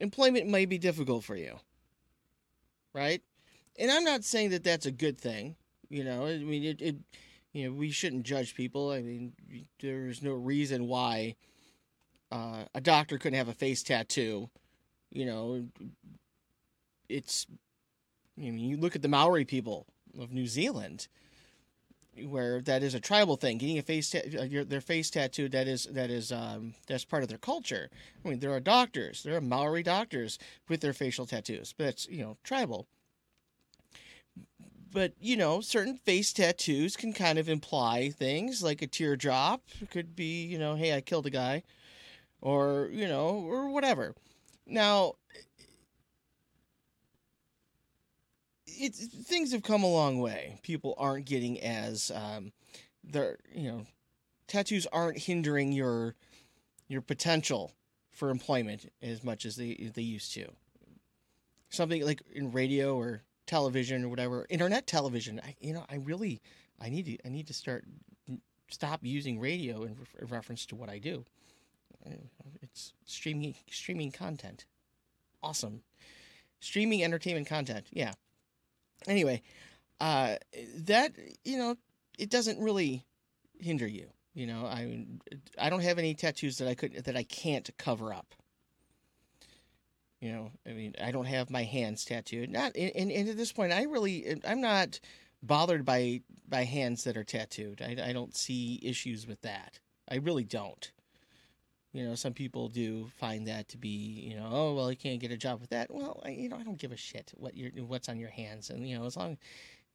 employment 0.00 0.48
may 0.48 0.64
be 0.64 0.78
difficult 0.78 1.24
for 1.24 1.36
you 1.36 1.58
right 2.94 3.22
and 3.78 3.90
i'm 3.90 4.04
not 4.04 4.24
saying 4.24 4.50
that 4.50 4.64
that's 4.64 4.86
a 4.86 4.90
good 4.90 5.18
thing 5.18 5.56
you 5.88 6.04
know 6.04 6.26
i 6.26 6.38
mean 6.38 6.64
it, 6.64 6.80
it 6.80 6.96
you 7.52 7.64
know 7.64 7.72
we 7.72 7.90
shouldn't 7.90 8.24
judge 8.24 8.54
people 8.54 8.90
i 8.90 9.00
mean 9.00 9.32
there's 9.80 10.22
no 10.22 10.32
reason 10.32 10.86
why 10.86 11.34
uh, 12.30 12.64
a 12.74 12.80
doctor 12.80 13.16
couldn't 13.16 13.38
have 13.38 13.48
a 13.48 13.54
face 13.54 13.82
tattoo 13.82 14.48
you 15.10 15.24
know 15.24 15.64
it's 17.08 17.46
i 18.38 18.42
mean 18.42 18.58
you 18.58 18.76
look 18.76 18.94
at 18.94 19.02
the 19.02 19.08
maori 19.08 19.44
people 19.44 19.86
of 20.18 20.32
new 20.32 20.46
zealand 20.46 21.08
where 22.26 22.60
that 22.62 22.82
is 22.82 22.94
a 22.94 23.00
tribal 23.00 23.36
thing. 23.36 23.58
Getting 23.58 23.78
a 23.78 23.82
face 23.82 24.10
ta- 24.10 24.18
uh, 24.38 24.64
their 24.66 24.80
face 24.80 25.10
tattooed 25.10 25.52
that 25.52 25.68
is 25.68 25.84
that 25.92 26.10
is 26.10 26.32
um, 26.32 26.74
that's 26.86 27.04
part 27.04 27.22
of 27.22 27.28
their 27.28 27.38
culture. 27.38 27.90
I 28.24 28.28
mean, 28.28 28.40
there 28.40 28.52
are 28.52 28.60
doctors, 28.60 29.22
there 29.22 29.36
are 29.36 29.40
Maori 29.40 29.82
doctors 29.82 30.38
with 30.68 30.80
their 30.80 30.92
facial 30.92 31.26
tattoos, 31.26 31.74
but 31.76 32.06
you 32.06 32.22
know 32.22 32.36
tribal. 32.42 32.86
But 34.90 35.12
you 35.20 35.36
know, 35.36 35.60
certain 35.60 35.96
face 35.96 36.32
tattoos 36.32 36.96
can 36.96 37.12
kind 37.12 37.38
of 37.38 37.48
imply 37.48 38.10
things 38.10 38.62
like 38.62 38.82
a 38.82 38.86
teardrop. 38.86 39.62
It 39.80 39.90
could 39.90 40.16
be 40.16 40.44
you 40.44 40.58
know, 40.58 40.74
hey, 40.74 40.94
I 40.94 41.00
killed 41.00 41.26
a 41.26 41.30
guy, 41.30 41.62
or 42.40 42.88
you 42.92 43.06
know, 43.08 43.44
or 43.46 43.68
whatever. 43.68 44.14
Now, 44.66 45.14
it's 48.66 49.06
things 49.06 49.52
have 49.52 49.62
come 49.62 49.82
a 49.82 49.90
long 49.92 50.20
way. 50.20 50.58
People 50.62 50.94
aren't 50.98 51.26
getting 51.26 51.60
as 51.60 52.10
um, 52.14 52.52
they're 53.04 53.38
you 53.54 53.70
know, 53.70 53.86
tattoos 54.46 54.86
aren't 54.92 55.18
hindering 55.18 55.72
your 55.72 56.14
your 56.88 57.02
potential 57.02 57.72
for 58.12 58.30
employment 58.30 58.90
as 59.02 59.22
much 59.22 59.44
as 59.44 59.56
they 59.56 59.90
they 59.94 60.02
used 60.02 60.32
to. 60.34 60.46
Something 61.70 62.04
like 62.04 62.22
in 62.32 62.52
radio 62.52 62.96
or 62.96 63.22
television 63.48 64.04
or 64.04 64.08
whatever, 64.08 64.46
internet 64.48 64.86
television. 64.86 65.40
I, 65.44 65.56
you 65.60 65.72
know, 65.74 65.84
I 65.90 65.96
really 65.96 66.40
I 66.80 66.88
need 66.88 67.06
to 67.06 67.18
I 67.26 67.30
need 67.30 67.48
to 67.48 67.54
start 67.54 67.84
stop 68.70 69.00
using 69.02 69.40
radio 69.40 69.82
in, 69.82 69.96
re- 69.96 70.28
reference 70.28 70.66
to 70.66 70.76
what 70.76 70.88
I 70.88 70.98
do. 70.98 71.24
Uh, 72.06 72.10
It's 72.62 72.92
streaming 73.04 73.56
streaming 73.70 74.12
content. 74.12 74.66
Awesome. 75.42 75.82
Streaming 76.60 77.02
entertainment 77.02 77.48
content. 77.48 77.86
Yeah 77.90 78.12
anyway, 79.06 79.42
uh, 80.00 80.36
that 80.76 81.12
you 81.44 81.58
know, 81.58 81.76
it 82.18 82.30
doesn't 82.30 82.60
really 82.60 83.04
hinder 83.58 83.86
you. 83.86 84.08
You 84.34 84.46
know, 84.46 84.66
I 84.66 85.06
I 85.58 85.70
don't 85.70 85.82
have 85.82 85.98
any 85.98 86.14
tattoos 86.14 86.58
that 86.58 86.68
I 86.68 86.74
could 86.74 87.04
that 87.04 87.16
I 87.16 87.22
can't 87.22 87.68
cover 87.78 88.12
up. 88.12 88.34
You 90.20 90.32
know, 90.32 90.50
I 90.66 90.70
mean, 90.70 90.94
I 91.02 91.12
don't 91.12 91.26
have 91.26 91.48
my 91.50 91.62
hands 91.62 92.04
tattooed. 92.04 92.50
Not, 92.50 92.76
and, 92.76 93.12
and 93.12 93.28
at 93.28 93.36
this 93.36 93.52
point, 93.52 93.72
I 93.72 93.84
really, 93.84 94.40
I'm 94.44 94.60
not 94.60 94.98
bothered 95.42 95.84
by 95.84 96.22
by 96.48 96.64
hands 96.64 97.04
that 97.04 97.16
are 97.16 97.24
tattooed. 97.24 97.82
I, 97.82 98.08
I 98.08 98.12
don't 98.12 98.36
see 98.36 98.80
issues 98.82 99.26
with 99.26 99.40
that. 99.42 99.78
I 100.10 100.16
really 100.16 100.44
don't. 100.44 100.90
You 101.92 102.04
know, 102.04 102.14
some 102.14 102.32
people 102.32 102.68
do 102.68 103.08
find 103.16 103.46
that 103.46 103.68
to 103.68 103.78
be, 103.78 103.88
you 103.88 104.36
know, 104.36 104.48
oh 104.50 104.74
well, 104.74 104.90
you 104.90 104.96
can't 104.96 105.20
get 105.20 105.30
a 105.30 105.36
job 105.36 105.60
with 105.60 105.70
that. 105.70 105.92
Well, 105.92 106.20
I, 106.24 106.30
you 106.30 106.48
know, 106.48 106.56
I 106.56 106.62
don't 106.62 106.78
give 106.78 106.92
a 106.92 106.96
shit 106.96 107.32
what 107.36 107.56
your 107.56 107.70
what's 107.84 108.08
on 108.08 108.18
your 108.18 108.30
hands, 108.30 108.70
and 108.70 108.88
you 108.88 108.98
know, 108.98 109.06
as 109.06 109.16
long 109.16 109.38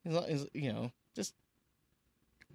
as, 0.05 0.13
long 0.13 0.25
as 0.25 0.47
you 0.53 0.71
know, 0.71 0.91
just 1.15 1.33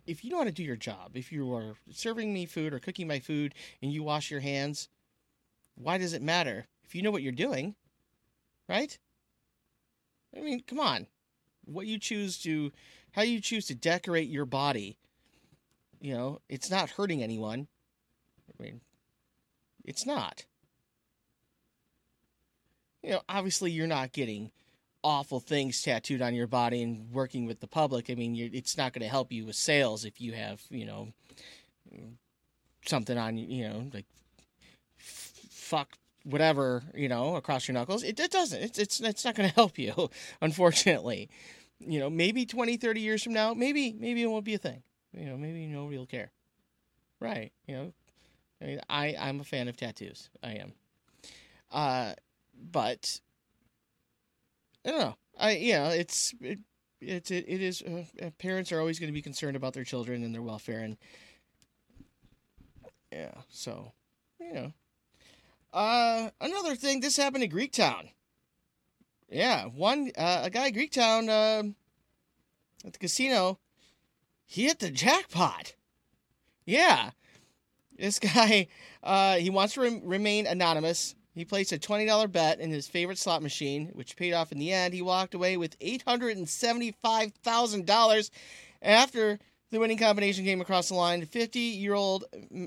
if 0.07 0.24
you 0.24 0.31
know 0.31 0.38
how 0.38 0.44
to 0.44 0.52
do 0.52 0.64
your 0.64 0.76
job, 0.76 1.12
if 1.14 1.31
you 1.31 1.52
are 1.52 1.74
serving 1.90 2.33
me 2.33 2.46
food 2.46 2.72
or 2.72 2.78
cooking 2.78 3.07
my 3.07 3.18
food 3.18 3.54
and 3.83 3.92
you 3.92 4.02
wash 4.02 4.31
your 4.31 4.40
hands, 4.40 4.88
why 5.74 5.98
does 5.98 6.14
it 6.14 6.22
matter 6.22 6.66
if 6.88 6.94
you 6.94 7.03
know 7.03 7.11
what 7.11 7.22
you're 7.22 7.33
doing, 7.33 7.74
right? 8.66 8.98
I 10.35 10.40
mean, 10.40 10.62
come 10.66 10.81
on, 10.81 11.07
what 11.66 11.87
you 11.87 11.98
choose 11.98 12.38
to, 12.38 12.72
how 13.12 13.22
you 13.22 13.40
choose 13.40 13.66
to 13.66 13.74
decorate 13.74 14.29
your 14.29 14.46
body, 14.46 14.96
you 16.01 16.14
know, 16.14 16.40
it's 16.48 16.70
not 16.70 16.90
hurting 16.90 17.22
anyone. 17.22 17.68
I 18.48 18.62
mean, 18.62 18.81
it's 19.85 20.07
not. 20.07 20.46
You 23.03 23.11
know, 23.11 23.22
obviously, 23.29 23.70
you're 23.70 23.87
not 23.87 24.12
getting 24.12 24.51
awful 25.05 25.40
things 25.40 25.83
tattooed 25.83 26.22
on 26.22 26.35
your 26.35 26.46
body 26.46 26.83
and 26.83 27.12
working 27.12 27.46
with 27.46 27.61
the 27.61 27.68
public. 27.68 28.09
I 28.09 28.14
mean, 28.14 28.35
it's 28.55 28.79
not 28.79 28.94
going 28.94 29.03
to 29.03 29.09
help 29.09 29.31
you 29.31 29.44
with 29.44 29.57
sales 29.57 30.07
if 30.07 30.20
you 30.20 30.33
have, 30.33 30.62
you 30.70 30.87
know, 30.87 31.09
something 32.87 33.18
on, 33.18 33.37
you 33.37 33.68
know, 33.68 33.90
like 33.92 34.07
f- 34.98 35.33
fuck 35.51 35.98
whatever, 36.24 36.83
you 36.94 37.09
know, 37.09 37.37
across 37.37 37.68
your 37.68 37.74
knuckles. 37.74 38.02
It, 38.02 38.18
it 38.20 38.31
doesn't. 38.31 38.61
It's 38.61 38.78
it's 38.78 39.00
it's 39.00 39.24
not 39.24 39.35
going 39.35 39.48
to 39.48 39.54
help 39.54 39.78
you, 39.78 40.11
unfortunately. 40.40 41.28
You 41.81 42.00
know, 42.00 42.11
maybe 42.11 42.44
20, 42.44 42.76
30 42.76 43.00
years 43.00 43.22
from 43.22 43.33
now, 43.33 43.54
maybe 43.54 43.92
maybe 43.92 44.22
it 44.22 44.26
won't 44.26 44.44
be 44.44 44.54
a 44.54 44.59
thing. 44.59 44.83
You 45.16 45.26
know, 45.26 45.37
maybe 45.37 45.66
nobody 45.66 45.98
will 45.98 46.07
care. 46.07 46.31
Right. 47.20 47.52
You 47.66 47.76
know, 47.76 47.92
I 48.61 48.64
mean, 48.64 48.81
I 48.88 49.16
I'm 49.18 49.40
a 49.40 49.44
fan 49.44 49.68
of 49.68 49.76
tattoos. 49.76 50.28
I 50.42 50.52
am. 50.52 50.72
Uh, 51.70 52.14
but 52.70 53.20
I 54.85 54.90
don't 54.90 55.00
know. 55.00 55.16
I 55.38 55.52
you 55.52 55.72
know 55.74 55.88
it's 55.90 56.35
it, 56.40 56.59
it's 57.00 57.31
it, 57.31 57.44
it 57.46 57.62
is 57.62 57.83
uh, 57.83 58.31
parents 58.38 58.72
are 58.72 58.81
always 58.81 58.98
going 58.98 59.09
to 59.09 59.14
be 59.14 59.22
concerned 59.22 59.57
about 59.57 59.72
their 59.74 59.85
children 59.85 60.22
and 60.24 60.35
their 60.35 60.42
welfare 60.42 60.81
and 60.81 60.96
yeah. 63.12 63.35
So 63.50 63.92
you 64.40 64.52
know. 64.52 64.72
Uh, 65.78 66.30
another 66.40 66.74
thing. 66.74 66.98
This 66.98 67.16
happened 67.16 67.44
in 67.44 67.50
Greektown. 67.52 68.08
Yeah, 69.30 69.66
one 69.66 70.10
uh, 70.18 70.40
a 70.42 70.50
guy 70.50 70.72
Greektown 70.72 71.28
uh, 71.28 71.62
at 72.84 72.94
the 72.94 72.98
casino. 72.98 73.60
He 74.44 74.64
hit 74.64 74.80
the 74.80 74.90
jackpot. 74.90 75.74
Yeah, 76.64 77.10
this 77.96 78.18
guy, 78.34 78.66
uh, 79.04 79.36
he 79.36 79.50
wants 79.50 79.74
to 79.74 79.82
rem- 79.82 80.00
remain 80.02 80.48
anonymous. 80.48 81.14
He 81.36 81.44
placed 81.44 81.70
a 81.70 81.78
$20 81.78 82.32
bet 82.32 82.58
in 82.58 82.72
his 82.72 82.88
favorite 82.88 83.18
slot 83.18 83.40
machine, 83.40 83.90
which 83.92 84.16
paid 84.16 84.32
off 84.32 84.50
in 84.50 84.58
the 84.58 84.72
end. 84.72 84.94
He 84.94 85.02
walked 85.02 85.34
away 85.34 85.56
with 85.56 85.78
$875,000 85.78 88.30
after 88.82 89.38
the 89.70 89.78
winning 89.78 89.98
combination 89.98 90.44
came 90.44 90.61
across 90.61 90.88
the 90.88 90.94
line. 90.94 91.24
50 91.24 91.61
year 91.61 91.94
old 91.94 92.24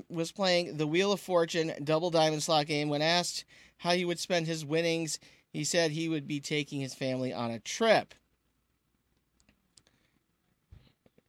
was 0.08 0.32
playing 0.32 0.76
the 0.76 0.86
Wheel 0.86 1.12
of 1.12 1.20
Fortune 1.20 1.72
double 1.82 2.10
diamond 2.10 2.42
slot 2.42 2.66
game. 2.66 2.88
When 2.88 3.02
asked 3.02 3.44
how 3.78 3.92
he 3.92 4.04
would 4.04 4.18
spend 4.20 4.46
his 4.46 4.64
winnings, 4.64 5.18
he 5.50 5.64
said 5.64 5.90
he 5.90 6.08
would 6.08 6.26
be 6.26 6.40
taking 6.40 6.80
his 6.80 6.94
family 6.94 7.32
on 7.32 7.50
a 7.50 7.58
trip. 7.58 8.14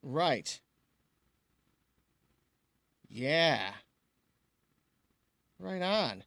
Right. 0.02 0.60
Yeah. 3.08 3.72
Right 5.58 5.82
on. 5.82 6.24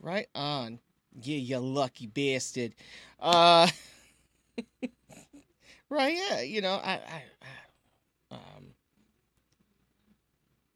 Right 0.00 0.28
on. 0.34 0.80
Yeah, 1.22 1.38
you 1.38 1.58
lucky 1.58 2.06
bastard. 2.06 2.74
Uh 3.20 3.68
Right, 5.94 6.16
yeah, 6.16 6.40
you 6.40 6.60
know, 6.60 6.74
I, 6.82 6.94
I 6.94 7.22
um 8.32 8.74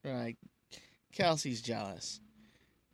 Right. 0.04 0.36
Kelsey's 1.12 1.62
jealous. 1.62 2.20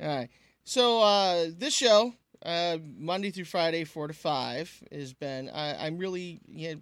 All 0.01 0.09
right. 0.09 0.31
So 0.65 1.03
uh 1.03 1.47
this 1.57 1.75
show, 1.75 2.15
uh 2.45 2.79
Monday 2.99 3.31
through 3.31 3.45
Friday, 3.47 3.85
four 3.85 4.09
to 4.09 4.15
five, 4.15 4.83
has 4.93 5.13
been 5.13 5.51
I, 5.51 5.87
I'm 5.87 5.99
really 5.99 6.41
yeah 6.49 6.75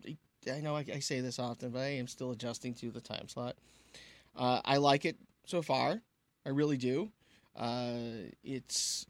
I 0.52 0.60
know 0.60 0.76
I, 0.76 0.84
I 0.94 0.98
say 1.00 1.20
this 1.20 1.38
often, 1.38 1.70
but 1.70 1.80
I 1.80 1.96
am 1.96 2.08
still 2.08 2.30
adjusting 2.32 2.74
to 2.74 2.90
the 2.90 3.00
time 3.00 3.28
slot. 3.28 3.56
Uh, 4.36 4.60
I 4.64 4.78
like 4.78 5.04
it 5.04 5.16
so 5.46 5.62
far. 5.62 6.02
I 6.46 6.50
really 6.50 6.76
do. 6.78 7.10
Uh, 7.56 8.30
it's 8.44 9.06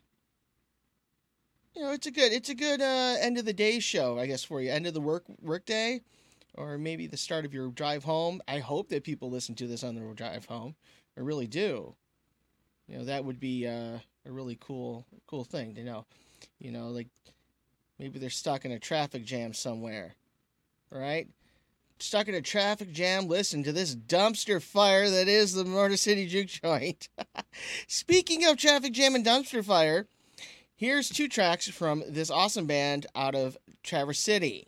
you 1.75 1.83
know, 1.83 1.93
it's 1.93 2.07
a 2.07 2.11
good 2.11 2.33
it's 2.33 2.49
a 2.49 2.55
good 2.55 2.81
uh, 2.81 3.17
end 3.21 3.39
of 3.39 3.45
the 3.45 3.53
day 3.53 3.79
show, 3.81 4.19
I 4.19 4.27
guess, 4.27 4.45
for 4.45 4.61
you. 4.61 4.71
End 4.71 4.87
of 4.87 4.95
the 4.95 5.01
work 5.01 5.25
work 5.41 5.65
day, 5.65 6.03
or 6.55 6.79
maybe 6.79 7.07
the 7.07 7.17
start 7.17 7.45
of 7.45 7.55
your 7.55 7.69
drive 7.69 8.05
home. 8.05 8.43
I 8.47 8.59
hope 8.59 8.89
that 8.89 9.05
people 9.05 9.31
listen 9.31 9.55
to 9.57 9.67
this 9.67 9.85
on 9.85 9.95
their 9.95 10.13
drive 10.15 10.45
home. 10.47 10.75
I 11.17 11.21
really 11.21 11.47
do. 11.47 11.95
You 12.89 12.99
know, 12.99 13.05
that 13.05 13.25
would 13.25 13.41
be 13.41 13.67
uh, 13.67 13.99
a 14.27 14.31
really 14.31 14.59
cool 14.61 15.07
cool 15.27 15.45
thing 15.45 15.75
to 15.75 15.85
know. 15.85 16.05
You 16.59 16.73
know, 16.73 16.89
like 16.89 17.09
maybe 17.99 18.19
they're 18.19 18.31
stuck 18.31 18.65
in 18.65 18.73
a 18.73 18.79
traffic 18.79 19.25
jam 19.25 19.55
somewhere. 19.55 20.15
Right? 20.91 21.29
Stuck 21.99 22.29
in 22.29 22.35
a 22.35 22.43
traffic 22.43 22.93
jam, 22.93 23.29
listen 23.29 23.63
to 23.63 23.73
this 23.73 23.95
dumpster 23.95 24.61
fire 24.61 25.09
that 25.09 25.29
is 25.29 25.55
the 25.55 25.65
Motor 25.65 25.97
City 25.97 26.27
Juke 26.27 26.49
Joint. 26.49 27.09
Speaking 27.87 28.45
of 28.45 28.57
traffic 28.57 28.93
jam 28.93 29.15
and 29.15 29.25
dumpster 29.25 29.65
fire, 29.65 30.09
here's 30.75 31.09
two 31.09 31.29
tracks 31.29 31.69
from 31.69 32.03
this 32.09 32.29
awesome 32.29 32.67
band 32.67 33.07
out 33.15 33.37
of 33.37 33.57
Traverse 33.85 34.19
City. 34.19 34.67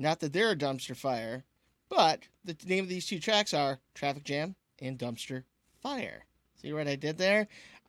Not 0.00 0.20
that 0.20 0.32
they're 0.32 0.52
a 0.52 0.56
dumpster 0.56 0.96
fire, 0.96 1.44
but 1.88 2.20
the 2.44 2.56
name 2.66 2.84
of 2.84 2.88
these 2.88 3.06
two 3.06 3.18
tracks 3.18 3.52
are 3.52 3.80
Traffic 3.94 4.22
Jam 4.22 4.54
and 4.80 4.96
Dumpster 4.96 5.42
Fire. 5.82 6.24
See 6.62 6.72
what 6.72 6.86
I 6.86 6.94
did 6.94 7.18
there? 7.18 7.48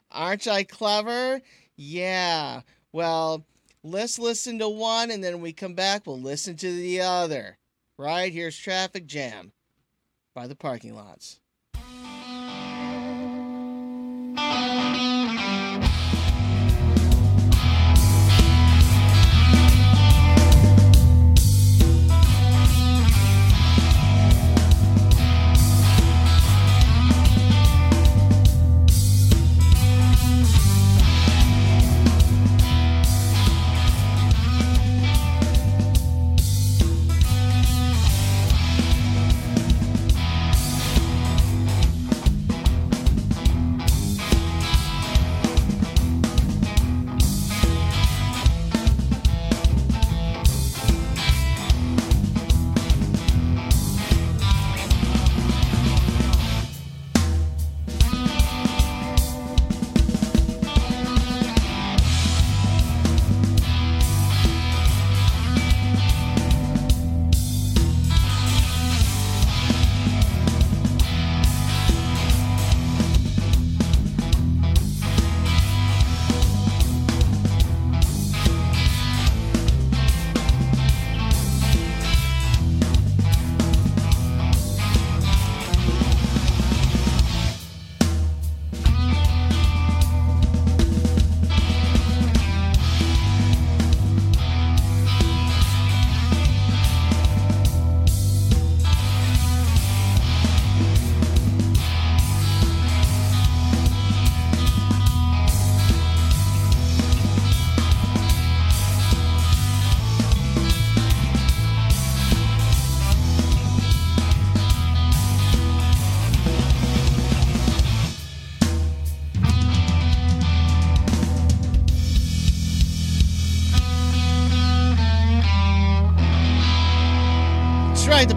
Aren't 0.09 0.47
I 0.47 0.63
clever? 0.63 1.39
Yeah. 1.75 2.61
Well, 2.91 3.45
let's 3.83 4.17
listen 4.17 4.57
to 4.57 4.67
one 4.67 5.11
and 5.11 5.23
then 5.23 5.39
we 5.39 5.53
come 5.53 5.75
back, 5.75 6.07
we'll 6.07 6.19
listen 6.19 6.55
to 6.57 6.73
the 6.73 7.01
other. 7.01 7.59
Right 7.95 8.33
here's 8.33 8.57
Traffic 8.57 9.05
Jam 9.05 9.51
by 10.33 10.47
the 10.47 10.55
parking 10.55 10.95
lots. 10.95 11.39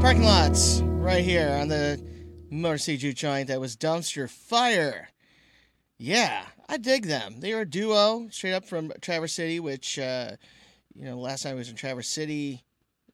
Parking 0.02 0.24
lots 0.24 0.80
right 0.80 1.22
here 1.22 1.48
on 1.48 1.68
the 1.68 1.96
City 2.76 2.96
Juke 2.96 3.14
Joint. 3.14 3.46
That 3.46 3.60
was 3.60 3.76
Dumpster 3.76 4.28
Fire. 4.28 5.08
Yeah, 5.96 6.44
I 6.68 6.78
dig 6.78 7.06
them. 7.06 7.38
They 7.38 7.52
are 7.52 7.60
a 7.60 7.64
duo 7.64 8.26
straight 8.32 8.52
up 8.52 8.64
from 8.64 8.92
Traverse 9.00 9.32
City, 9.32 9.60
which, 9.60 10.00
uh, 10.00 10.32
you 10.92 11.04
know, 11.04 11.20
last 11.20 11.44
time 11.44 11.52
I 11.52 11.54
was 11.54 11.70
in 11.70 11.76
Traverse 11.76 12.08
City, 12.08 12.64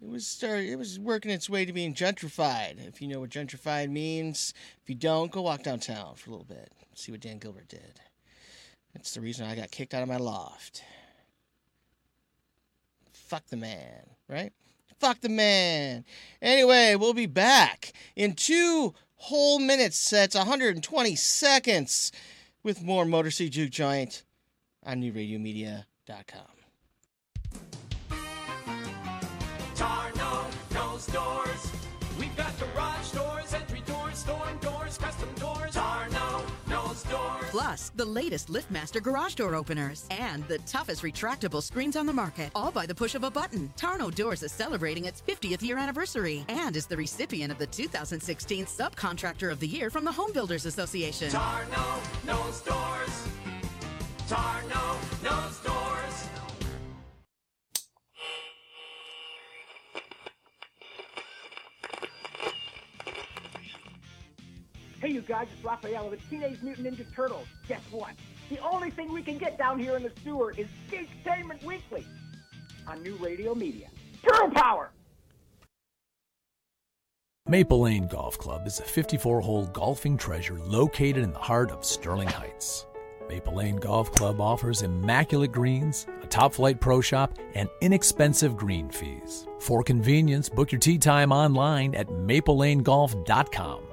it 0.01 0.09
was 0.09 0.27
start, 0.27 0.61
it 0.61 0.77
was 0.77 0.99
working 0.99 1.31
its 1.31 1.51
way 1.51 1.67
to 1.67 1.75
being 1.75 1.93
gentrified. 1.93 2.89
If 2.89 3.03
you 3.03 3.09
know 3.09 3.21
what 3.21 3.29
gentrified 3.29 3.91
means, 3.91 4.55
if 4.83 4.89
you 4.89 4.95
don't, 4.95 5.31
go 5.31 5.43
walk 5.43 5.65
downtown 5.65 6.15
for 6.15 6.31
a 6.31 6.33
little 6.33 6.47
bit. 6.47 6.73
See 6.95 7.13
what 7.13 7.21
Dan 7.21 7.37
Gilbert 7.37 7.69
did. 7.69 8.01
That's 8.95 9.13
the 9.13 9.21
reason 9.21 9.45
I 9.45 9.57
got 9.57 9.71
kicked 9.71 9.93
out 9.93 10.03
of 10.03 10.09
my 10.09 10.17
loft. 10.17 10.83
Fuck 13.13 13.47
the 13.49 13.59
man, 13.59 14.07
right? 14.27 14.55
Fuck 14.99 15.21
the 15.21 15.29
man. 15.29 16.05
Anyway, 16.43 16.97
we'll 16.97 17.15
be 17.15 17.27
back 17.27 17.93
in 18.17 18.35
two 18.35 18.95
whole 19.15 19.59
minutes. 19.59 20.11
That's 20.11 20.35
120 20.35 21.15
seconds 21.15 22.13
with 22.63 22.83
more 22.83 23.05
Motor 23.05 23.31
City 23.31 23.51
Juke 23.51 23.71
Joint 23.71 24.25
on 24.85 25.01
newradiomedia.com. 25.01 25.85
Tarno. 29.75 31.48
Plus, 37.51 37.91
the 37.97 38.05
latest 38.05 38.49
LiftMaster 38.49 39.03
garage 39.03 39.35
door 39.35 39.55
openers 39.55 40.05
and 40.11 40.47
the 40.49 40.59
toughest 40.67 41.03
retractable 41.03 41.63
screens 41.63 41.97
on 41.97 42.05
the 42.05 42.13
market, 42.13 42.51
all 42.55 42.71
by 42.71 42.85
the 42.85 42.95
push 42.95 43.15
of 43.15 43.25
a 43.25 43.31
button. 43.31 43.73
Tarno 43.75 44.15
Doors 44.15 44.43
is 44.43 44.53
celebrating 44.53 45.07
its 45.07 45.23
50th 45.23 45.63
year 45.63 45.79
anniversary 45.79 46.45
and 46.49 46.77
is 46.77 46.87
the 46.87 46.97
recipient 46.97 47.51
of 47.51 47.59
the 47.59 47.67
2016 47.67 48.67
Subcontractor 48.67 49.51
of 49.51 49.61
the 49.61 49.67
Year 49.67 49.89
from 49.89 50.05
the 50.05 50.13
Home 50.13 50.33
Builders 50.33 50.67
Association. 50.67 51.31
Tarno 51.31 52.27
knows 52.27 52.61
doors. 52.61 52.88
It's 65.43 65.65
Raphael 65.65 66.07
of 66.07 66.11
the 66.11 66.17
Teenage 66.29 66.61
Mutant 66.63 66.87
Ninja 66.87 67.07
Turtles. 67.15 67.47
Guess 67.69 67.83
what? 67.91 68.11
The 68.51 68.59
only 68.59 68.91
thing 68.91 69.13
we 69.13 69.23
can 69.23 69.39
get 69.39 69.59
down 69.59 69.79
here 69.79 69.97
in 69.97 70.03
the 70.03 70.13
sewer 70.25 70.53
is 70.57 70.67
Geektainment 70.91 71.63
Weekly 71.65 72.07
on 72.87 73.03
New 73.03 73.15
Radio 73.17 73.55
Media. 73.55 73.89
Turtle 74.23 74.51
Power! 74.51 74.91
Maple 77.47 77.81
Lane 77.81 78.09
Golf 78.09 78.37
Club 78.37 78.67
is 78.67 78.79
a 78.79 78.83
54 78.83 79.41
hole 79.41 79.67
golfing 79.67 80.19
treasure 80.19 80.59
located 80.59 81.23
in 81.23 81.33
the 81.33 81.39
heart 81.39 81.71
of 81.71 81.85
Sterling 81.85 82.29
Heights. 82.29 82.87
Maple 83.29 83.55
Lane 83.55 83.77
Golf 83.77 84.13
Club 84.13 84.41
offers 84.41 84.83
immaculate 84.83 85.53
greens, 85.53 86.07
a 86.23 86.27
top 86.27 86.53
flight 86.53 86.81
pro 86.81 87.01
shop, 87.01 87.39
and 87.55 87.69
inexpensive 87.81 88.57
green 88.57 88.91
fees. 88.91 89.47
For 89.61 89.83
convenience, 89.83 90.49
book 90.49 90.73
your 90.73 90.79
tee 90.79 90.99
time 90.99 91.33
online 91.33 91.95
at 91.95 92.09
maplelanegolf.com. 92.09 93.88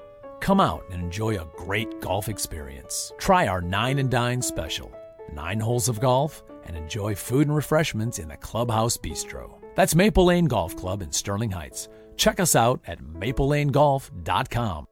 Come 0.45 0.59
out 0.59 0.83
and 0.91 1.01
enjoy 1.01 1.39
a 1.39 1.47
great 1.57 2.01
golf 2.01 2.29
experience. 2.29 3.11
Try 3.17 3.47
our 3.47 3.61
Nine 3.61 3.97
and 3.97 4.11
Dine 4.11 4.43
special 4.43 4.91
nine 5.33 5.59
holes 5.59 5.89
of 5.89 5.99
golf 5.99 6.43
and 6.67 6.77
enjoy 6.77 7.15
food 7.15 7.47
and 7.47 7.55
refreshments 7.55 8.19
in 8.19 8.27
the 8.27 8.37
Clubhouse 8.37 8.95
Bistro. 8.95 9.55
That's 9.73 9.95
Maple 9.95 10.25
Lane 10.25 10.45
Golf 10.45 10.75
Club 10.75 11.01
in 11.01 11.11
Sterling 11.11 11.49
Heights. 11.49 11.87
Check 12.15 12.39
us 12.39 12.55
out 12.55 12.79
at 12.85 13.01
maplelanegolf.com. 13.01 14.85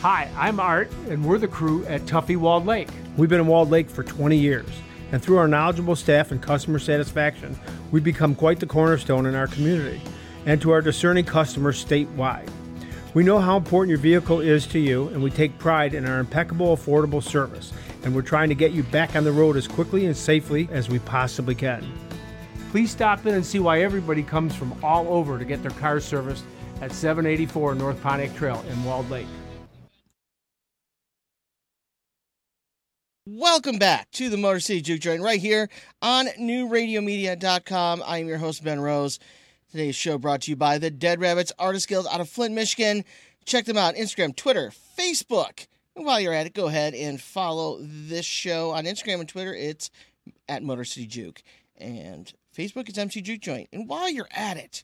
Hi, 0.00 0.28
I'm 0.36 0.58
Art, 0.58 0.90
and 1.08 1.24
we're 1.24 1.38
the 1.38 1.46
crew 1.46 1.86
at 1.86 2.00
Tuffy 2.00 2.36
Walled 2.36 2.66
Lake. 2.66 2.88
We've 3.16 3.30
been 3.30 3.38
in 3.38 3.46
Walled 3.46 3.70
Lake 3.70 3.88
for 3.88 4.02
20 4.02 4.36
years. 4.36 4.66
and 5.12 5.22
through 5.22 5.38
our 5.38 5.46
knowledgeable 5.46 5.94
staff 5.94 6.32
and 6.32 6.42
customer 6.42 6.80
satisfaction, 6.80 7.56
we've 7.92 8.02
become 8.02 8.34
quite 8.34 8.58
the 8.58 8.66
cornerstone 8.66 9.26
in 9.26 9.36
our 9.36 9.46
community 9.46 10.02
and 10.46 10.60
to 10.62 10.72
our 10.72 10.82
discerning 10.82 11.24
customers 11.24 11.84
statewide. 11.84 12.50
We 13.16 13.24
know 13.24 13.38
how 13.38 13.56
important 13.56 13.88
your 13.88 13.98
vehicle 13.98 14.40
is 14.40 14.66
to 14.66 14.78
you, 14.78 15.08
and 15.08 15.22
we 15.22 15.30
take 15.30 15.56
pride 15.56 15.94
in 15.94 16.04
our 16.06 16.18
impeccable, 16.18 16.76
affordable 16.76 17.22
service, 17.22 17.72
and 18.02 18.14
we're 18.14 18.20
trying 18.20 18.50
to 18.50 18.54
get 18.54 18.72
you 18.72 18.82
back 18.82 19.16
on 19.16 19.24
the 19.24 19.32
road 19.32 19.56
as 19.56 19.66
quickly 19.66 20.04
and 20.04 20.14
safely 20.14 20.68
as 20.70 20.90
we 20.90 20.98
possibly 20.98 21.54
can. 21.54 21.82
Please 22.72 22.90
stop 22.90 23.24
in 23.24 23.32
and 23.32 23.46
see 23.46 23.58
why 23.58 23.80
everybody 23.80 24.22
comes 24.22 24.54
from 24.54 24.78
all 24.84 25.08
over 25.08 25.38
to 25.38 25.46
get 25.46 25.62
their 25.62 25.70
cars 25.70 26.04
serviced 26.04 26.44
at 26.82 26.92
784 26.92 27.74
North 27.76 28.02
Pontiac 28.02 28.36
Trail 28.36 28.62
in 28.68 28.84
Walled 28.84 29.08
Lake. 29.08 29.26
Welcome 33.24 33.78
back 33.78 34.10
to 34.10 34.28
the 34.28 34.36
Motor 34.36 34.60
City 34.60 34.82
Juke 34.82 35.00
Joint 35.00 35.22
right 35.22 35.40
here 35.40 35.70
on 36.02 36.26
newradiomedia.com. 36.38 38.02
I 38.04 38.18
am 38.18 38.28
your 38.28 38.36
host, 38.36 38.62
Ben 38.62 38.78
Rose. 38.78 39.18
Today's 39.76 39.94
show 39.94 40.16
brought 40.16 40.40
to 40.40 40.50
you 40.50 40.56
by 40.56 40.78
the 40.78 40.90
Dead 40.90 41.20
Rabbits 41.20 41.52
Artist 41.58 41.86
Guild 41.86 42.06
out 42.10 42.22
of 42.22 42.30
Flint, 42.30 42.54
Michigan. 42.54 43.04
Check 43.44 43.66
them 43.66 43.76
out 43.76 43.94
Instagram, 43.94 44.34
Twitter, 44.34 44.72
Facebook. 44.98 45.66
And 45.94 46.06
while 46.06 46.18
you're 46.18 46.32
at 46.32 46.46
it, 46.46 46.54
go 46.54 46.68
ahead 46.68 46.94
and 46.94 47.20
follow 47.20 47.76
this 47.82 48.24
show 48.24 48.70
on 48.70 48.86
Instagram 48.86 49.20
and 49.20 49.28
Twitter. 49.28 49.52
It's 49.52 49.90
at 50.48 50.62
Motor 50.62 50.84
City 50.86 51.06
Juke. 51.06 51.42
And 51.76 52.32
Facebook, 52.56 52.88
is 52.88 52.96
MC 52.96 53.20
Juke 53.20 53.42
Joint. 53.42 53.68
And 53.70 53.86
while 53.86 54.08
you're 54.08 54.30
at 54.30 54.56
it, 54.56 54.82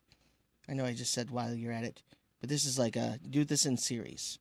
I 0.68 0.74
know 0.74 0.84
I 0.84 0.92
just 0.92 1.14
said 1.14 1.30
while 1.30 1.54
you're 1.54 1.72
at 1.72 1.84
it, 1.84 2.02
but 2.42 2.50
this 2.50 2.66
is 2.66 2.78
like 2.78 2.94
a 2.94 3.18
do 3.26 3.46
this 3.46 3.64
in 3.64 3.78
series. 3.78 4.38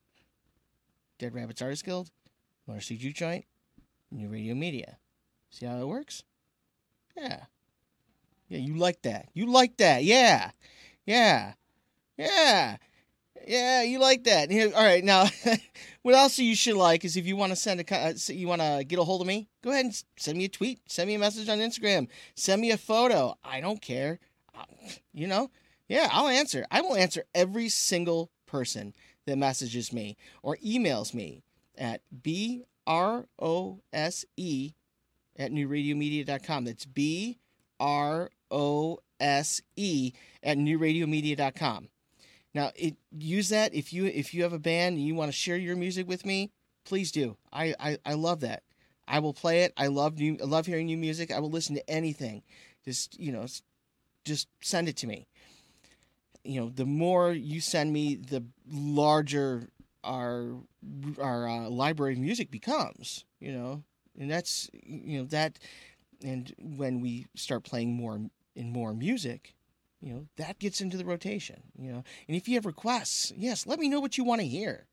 Dead 1.18 1.34
Rabbits 1.34 1.62
Artist 1.62 1.86
Guild, 1.86 2.12
Motor 2.68 2.82
City 2.82 2.98
Juke 2.98 3.16
Joint, 3.16 3.46
New 4.12 4.28
Radio 4.28 4.54
Media. 4.54 4.98
See 5.50 5.66
how 5.66 5.78
it 5.78 5.88
works? 5.88 6.24
Yeah. 7.16 7.44
Yeah, 8.52 8.60
you 8.60 8.76
like 8.76 9.02
that. 9.04 9.30
You 9.34 9.46
like 9.46 9.78
that. 9.78 10.04
Yeah. 10.04 10.52
Yeah. 11.06 11.54
Yeah. 12.18 12.78
Yeah, 13.48 13.84
you 13.84 14.00
like 14.00 14.26
that. 14.26 14.52
All 14.76 14.84
right, 14.84 15.04
now, 15.04 15.28
what 16.04 16.16
else 16.16 16.38
you 16.40 16.56
should 16.56 16.76
like 16.76 17.06
is 17.06 17.18
if 17.18 17.26
you 17.26 17.36
want 17.38 17.52
to 17.52 17.56
send 17.56 17.82
a, 17.82 17.96
uh, 17.96 18.14
you 18.28 18.48
want 18.48 18.62
to 18.62 18.84
get 18.88 19.00
a 19.00 19.04
hold 19.04 19.22
of 19.22 19.28
me, 19.28 19.50
go 19.64 19.72
ahead 19.72 19.86
and 19.86 20.04
send 20.18 20.38
me 20.38 20.46
a 20.46 20.50
tweet, 20.50 20.82
send 20.88 21.08
me 21.08 21.16
a 21.16 21.20
message 21.20 21.50
on 21.50 21.60
Instagram, 21.60 22.08
send 22.36 22.62
me 22.62 22.72
a 22.72 22.78
photo. 22.78 23.36
I 23.44 23.62
don't 23.62 23.82
care. 23.82 24.20
Uh, 24.54 24.66
You 25.14 25.28
know, 25.28 25.52
yeah, 25.88 26.10
I'll 26.12 26.28
answer. 26.28 26.66
I 26.72 26.82
will 26.82 26.96
answer 26.96 27.26
every 27.34 27.70
single 27.70 28.32
person 28.46 28.94
that 29.28 29.38
messages 29.38 29.94
me 29.94 30.18
or 30.44 30.58
emails 30.58 31.14
me 31.14 31.44
at 31.78 32.02
b 32.24 32.66
r 32.86 33.28
o 33.40 33.80
s 33.94 34.26
e 34.38 34.74
at 35.38 35.52
newradiomedia.com. 35.52 36.66
That's 36.66 36.86
b 36.86 37.40
r 37.80 38.30
o 38.52 39.00
s 39.20 39.62
e 39.76 40.14
at 40.44 40.58
newradiomedia.com. 40.58 41.90
Now, 42.54 42.72
it 42.76 42.96
use 43.18 43.50
that 43.50 43.74
if 43.74 43.94
you 43.94 44.06
if 44.06 44.34
you 44.34 44.44
have 44.44 44.54
a 44.54 44.60
band 44.60 44.98
and 44.98 45.06
you 45.06 45.16
want 45.16 45.30
to 45.30 45.38
share 45.38 45.58
your 45.58 45.76
music 45.76 46.08
with 46.08 46.26
me, 46.26 46.52
please 46.84 47.12
do. 47.12 47.38
I, 47.54 47.74
I, 47.80 47.98
I 48.06 48.14
love 48.14 48.42
that. 48.42 48.64
I 49.08 49.20
will 49.20 49.34
play 49.34 49.64
it. 49.64 49.74
I 49.78 49.88
love 49.88 50.18
new 50.18 50.38
I 50.42 50.46
love 50.46 50.66
hearing 50.66 50.88
new 50.88 50.98
music. 50.98 51.32
I 51.32 51.40
will 51.40 51.50
listen 51.50 51.76
to 51.76 51.90
anything. 51.90 52.44
Just 52.84 53.20
you 53.20 53.32
know, 53.32 53.46
just 54.26 54.48
send 54.62 54.90
it 54.90 54.98
to 54.98 55.08
me. 55.08 55.28
You 56.44 56.62
know, 56.62 56.70
the 56.70 56.86
more 56.86 57.32
you 57.32 57.62
send 57.62 57.94
me, 57.94 58.16
the 58.16 58.44
larger 58.70 59.70
our 60.04 60.56
our 61.20 61.48
uh, 61.48 61.70
library 61.70 62.14
of 62.14 62.20
music 62.20 62.52
becomes. 62.52 63.26
You 63.40 63.54
know, 63.54 63.84
and 64.20 64.30
that's 64.30 64.70
you 64.74 65.20
know 65.20 65.26
that, 65.26 65.60
and 66.24 66.54
when 66.60 67.00
we 67.00 67.28
start 67.36 67.64
playing 67.64 67.94
more 67.94 68.20
and 68.56 68.72
more 68.72 68.94
music, 68.94 69.56
you 70.02 70.14
know 70.14 70.26
that 70.38 70.60
gets 70.60 70.82
into 70.82 70.98
the 70.98 71.06
rotation 71.06 71.62
you 71.78 71.92
know. 71.92 72.04
And 72.28 72.36
if 72.36 72.48
you 72.48 72.56
have 72.56 72.66
requests 72.66 73.32
yes 73.38 73.68
let 73.68 73.80
me 73.80 73.88
know 73.88 74.00
what 74.00 74.18
you 74.18 74.24
want 74.24 74.42
to 74.42 74.48
hear. 74.48 74.88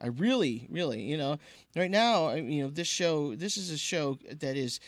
I 0.00 0.06
really 0.08 0.66
really 0.70 1.02
you 1.02 1.16
know. 1.16 1.38
Right 1.76 1.90
now 1.90 2.32
you 2.34 2.62
know 2.62 2.70
this 2.70 2.88
show 2.88 3.34
this 3.34 3.56
is 3.56 3.70
a 3.70 3.78
show 3.78 4.18
that 4.30 4.56
is 4.56 4.80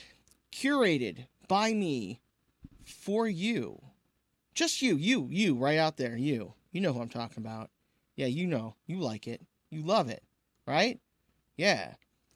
curated 0.53 1.27
by 1.49 1.75
me 1.75 2.21
for 2.85 3.29
you. 3.29 3.81
Just 4.55 4.81
you 4.81 4.97
you 4.97 5.29
you 5.31 5.55
right 5.55 5.79
out 5.79 5.97
there 5.97 6.17
you. 6.17 6.55
You 6.73 6.81
know 6.81 6.93
who 6.93 7.01
i'm 7.01 7.09
talking 7.09 7.43
about. 7.43 7.71
Yeah 8.17 8.27
you 8.27 8.47
know. 8.47 8.77
You 8.87 9.01
like 9.01 9.27
it. 9.27 9.43
You 9.71 9.83
love 9.83 10.09
it 10.09 10.23
right? 10.67 10.99
Yeah. 11.57 11.95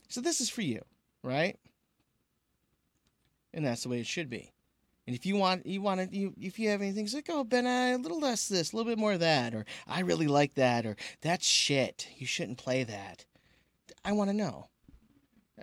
So 0.08 0.20
this 0.20 0.40
is 0.40 0.50
for 0.50 0.62
you 0.62 0.82
right? 1.22 1.56
And 3.54 3.64
that's 3.64 3.82
the 3.82 3.88
way 3.88 4.00
it 4.00 4.06
should 4.06 4.28
be 4.28 4.52
and 5.08 5.16
if 5.16 5.24
you 5.24 5.36
want, 5.36 5.64
you 5.64 5.80
want 5.80 6.02
to, 6.02 6.14
you 6.14 6.34
if 6.38 6.58
you 6.58 6.68
have 6.68 6.82
anything, 6.82 7.06
it's 7.06 7.14
like, 7.14 7.30
oh, 7.30 7.42
Ben, 7.42 7.66
uh, 7.66 7.96
a 7.96 7.98
little 7.98 8.20
less 8.20 8.46
this, 8.46 8.74
a 8.74 8.76
little 8.76 8.92
bit 8.92 8.98
more 8.98 9.14
of 9.14 9.20
that, 9.20 9.54
or 9.54 9.64
I 9.86 10.00
really 10.00 10.26
like 10.26 10.52
that, 10.56 10.84
or 10.84 10.96
that's 11.22 11.48
shit. 11.48 12.08
You 12.18 12.26
shouldn't 12.26 12.58
play 12.58 12.84
that. 12.84 13.24
I 14.04 14.12
want 14.12 14.28
to 14.28 14.36
know. 14.36 14.66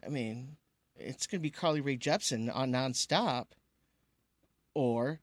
I 0.03 0.09
mean, 0.09 0.57
it's 0.95 1.27
gonna 1.27 1.41
be 1.41 1.51
Carly 1.51 1.79
Rae 1.79 1.95
Jepsen 1.95 2.49
on 2.51 2.71
nonstop, 2.71 3.49
or 4.73 5.19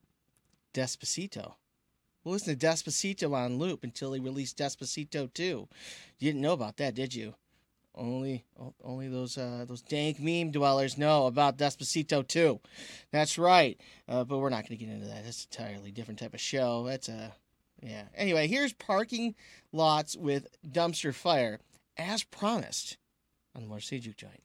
Despacito. 0.72 1.54
We'll 2.22 2.34
listen 2.34 2.56
to 2.56 2.66
Despacito 2.66 3.34
on 3.34 3.58
loop 3.58 3.82
until 3.82 4.12
they 4.12 4.20
released 4.20 4.56
Despacito 4.56 5.34
2. 5.34 5.42
You 5.42 5.68
didn't 6.20 6.42
know 6.42 6.52
about 6.52 6.76
that, 6.76 6.94
did 6.94 7.12
you? 7.12 7.34
Only 7.94 8.44
only 8.82 9.08
those 9.08 9.36
uh, 9.36 9.66
those 9.68 9.82
dank 9.82 10.18
meme 10.18 10.50
dwellers 10.50 10.96
know 10.96 11.26
about 11.26 11.58
Despacito 11.58 12.26
2. 12.26 12.58
That's 13.10 13.36
right. 13.36 13.78
Uh, 14.08 14.24
but 14.24 14.38
we're 14.38 14.48
not 14.48 14.66
going 14.66 14.78
to 14.78 14.84
get 14.84 14.92
into 14.92 15.06
that. 15.06 15.24
That's 15.24 15.46
entirely 15.50 15.90
different 15.90 16.18
type 16.18 16.32
of 16.32 16.40
show. 16.40 16.84
That's 16.84 17.10
a 17.10 17.34
yeah. 17.82 18.04
Anyway, 18.14 18.46
here's 18.46 18.72
parking 18.72 19.34
lots 19.72 20.16
with 20.16 20.46
dumpster 20.66 21.14
fire, 21.14 21.60
as 21.98 22.22
promised 22.22 22.96
on 23.54 23.68
the 23.68 23.80
City 23.80 24.00
Juke 24.00 24.16
Joint. 24.16 24.42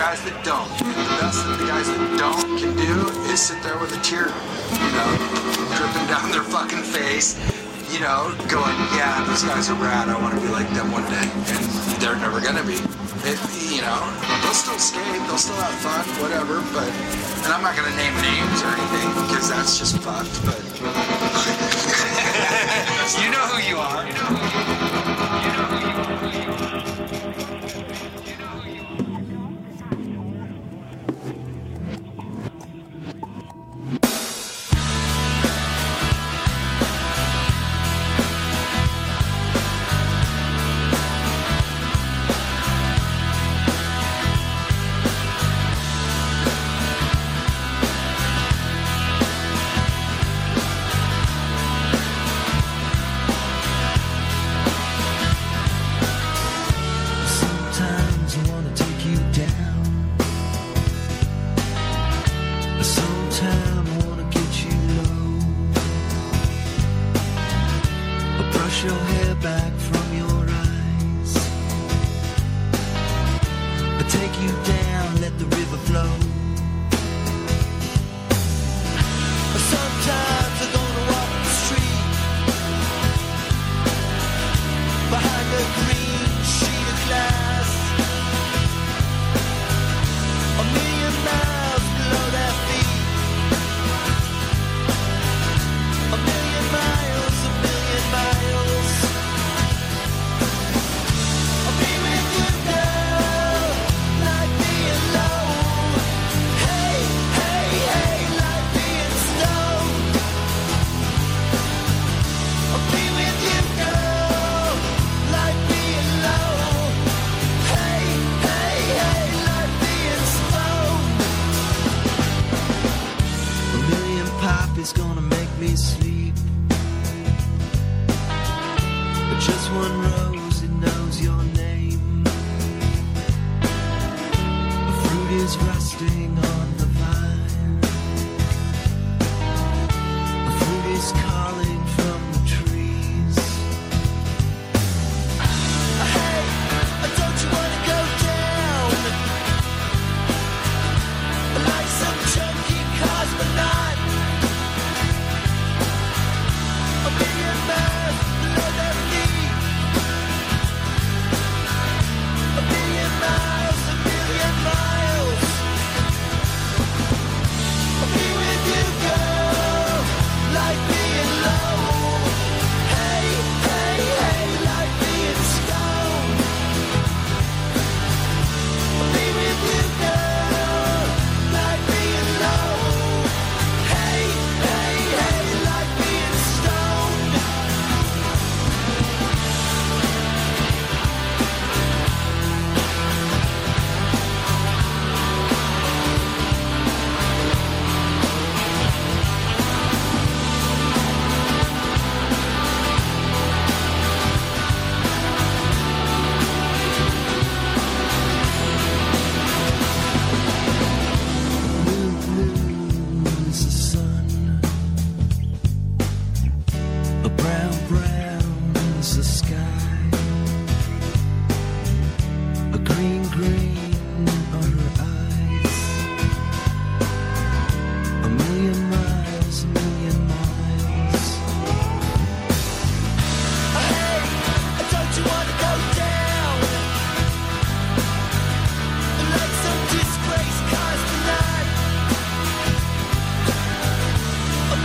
guys 0.00 0.24
that 0.24 0.32
don't. 0.40 0.64
The 0.80 1.12
best 1.20 1.44
that 1.44 1.60
the 1.60 1.68
guys 1.68 1.84
that 1.84 2.00
don't 2.16 2.56
can 2.56 2.72
do 2.72 3.04
is 3.28 3.36
sit 3.36 3.60
there 3.60 3.76
with 3.76 3.92
a 3.92 4.00
tear, 4.00 4.32
you 4.32 4.90
know, 4.96 5.12
dripping 5.76 6.08
down 6.08 6.32
their 6.32 6.40
fucking 6.40 6.80
face, 6.80 7.36
you 7.92 8.00
know, 8.00 8.32
going, 8.48 8.72
yeah, 8.96 9.20
those 9.28 9.44
guys 9.44 9.68
are 9.68 9.76
rad. 9.76 10.08
I 10.08 10.16
want 10.16 10.32
to 10.32 10.40
be 10.40 10.48
like 10.48 10.64
them 10.72 10.88
one 10.88 11.04
day. 11.12 11.28
And 11.52 11.60
they're 12.00 12.16
never 12.16 12.40
going 12.40 12.56
to 12.56 12.64
be. 12.64 12.80
It, 13.28 13.36
you 13.68 13.84
know, 13.84 14.00
they'll 14.40 14.56
still 14.56 14.80
skate, 14.80 15.20
they'll 15.28 15.36
still 15.36 15.60
have 15.60 15.76
fun, 15.84 16.00
whatever, 16.16 16.64
but, 16.72 16.88
and 17.44 17.52
I'm 17.52 17.60
not 17.60 17.76
going 17.76 17.84
to 17.84 17.96
name 18.00 18.16
names 18.24 18.64
or 18.64 18.72
anything 18.72 19.04
because 19.28 19.52
that's 19.52 19.76
just 19.76 20.00
fucked, 20.00 20.32
but 20.48 20.56
you 23.20 23.28
know 23.28 23.44
who 23.52 23.60
you 23.68 23.76
are. 23.76 24.08
You 24.08 24.16
know 24.16 24.32
who 24.32 24.39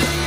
Bye. 0.01 0.24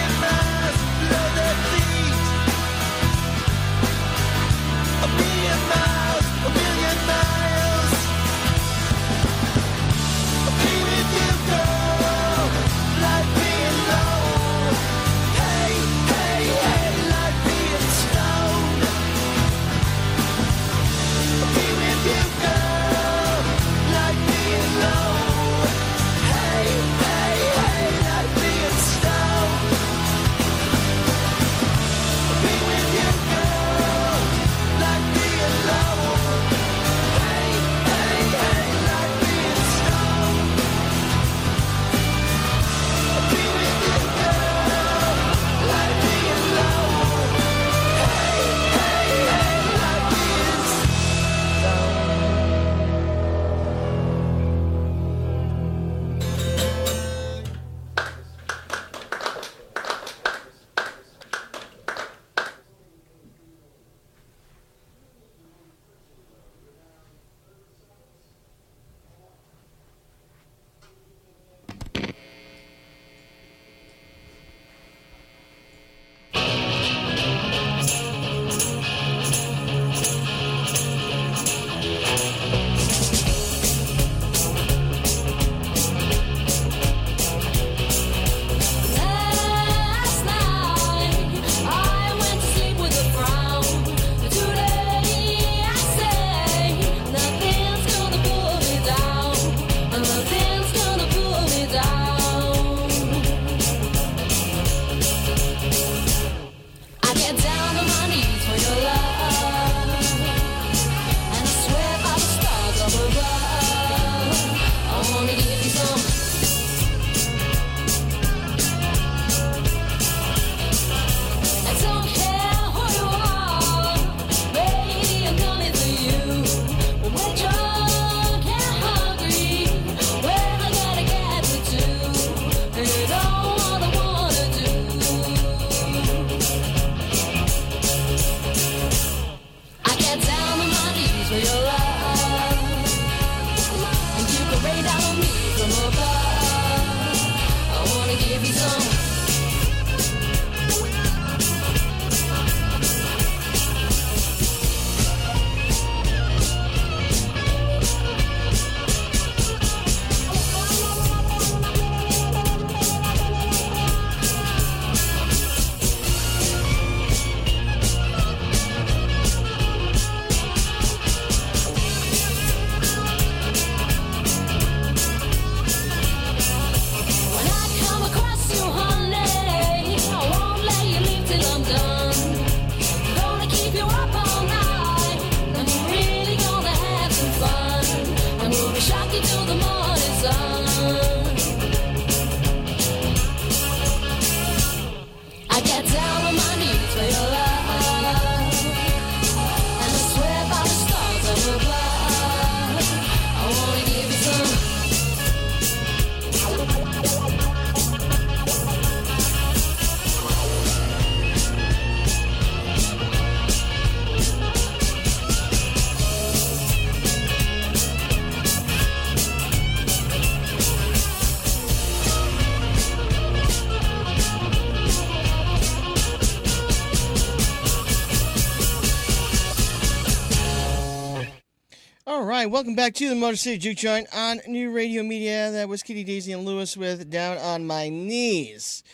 Right, 232.38 232.48
welcome 232.48 232.76
back 232.76 232.94
to 232.94 233.08
the 233.08 233.16
Motor 233.16 233.36
City 233.36 233.58
Juke 233.58 233.78
Joint 233.78 234.06
on 234.14 234.40
New 234.46 234.70
Radio 234.70 235.02
Media. 235.02 235.50
That 235.50 235.68
was 235.68 235.82
Kitty 235.82 236.04
Daisy 236.04 236.30
and 236.30 236.44
Lewis 236.44 236.76
with 236.76 237.10
Down 237.10 237.36
on 237.36 237.66
My 237.66 237.88
Knees. 237.88 238.84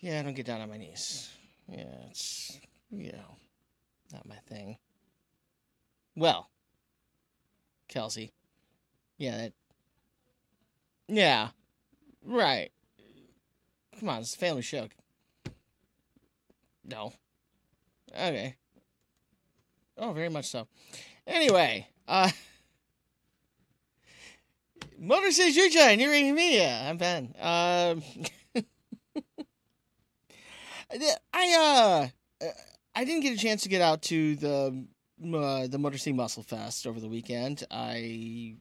Yeah, 0.00 0.20
I 0.20 0.22
don't 0.22 0.32
get 0.32 0.46
down 0.46 0.62
on 0.62 0.70
my 0.70 0.78
knees. 0.78 1.28
Yeah, 1.70 1.84
it's, 2.08 2.58
you 2.90 3.12
know, 3.12 3.36
not 4.10 4.26
my 4.26 4.36
thing. 4.48 4.78
Well, 6.16 6.48
Kelsey. 7.88 8.32
Yeah, 9.18 9.36
that. 9.36 9.52
Yeah, 11.08 11.48
right. 12.24 12.70
Come 14.00 14.08
on, 14.08 14.20
it's 14.20 14.34
a 14.34 14.38
family 14.38 14.62
show. 14.62 14.88
No. 16.86 17.12
Okay. 18.14 18.54
Oh, 19.98 20.14
very 20.14 20.30
much 20.30 20.46
so. 20.46 20.68
Anyway, 21.26 21.86
uh, 22.08 22.30
Motor 24.98 25.30
Joint, 25.30 25.98
New 25.98 26.10
Radio 26.10 26.34
Media. 26.34 26.80
I'm 26.84 26.96
Ben. 26.96 27.34
Um, 27.40 28.02
I 31.32 32.10
uh, 32.42 32.46
I 32.94 33.04
didn't 33.04 33.22
get 33.22 33.34
a 33.34 33.38
chance 33.38 33.62
to 33.64 33.68
get 33.68 33.82
out 33.82 34.02
to 34.02 34.36
the 34.36 34.86
uh, 35.34 35.66
the 35.66 35.78
Motor 35.78 35.98
City 35.98 36.14
Muscle 36.14 36.42
Fest 36.42 36.86
over 36.86 37.00
the 37.00 37.08
weekend. 37.08 37.64
I 37.70 38.56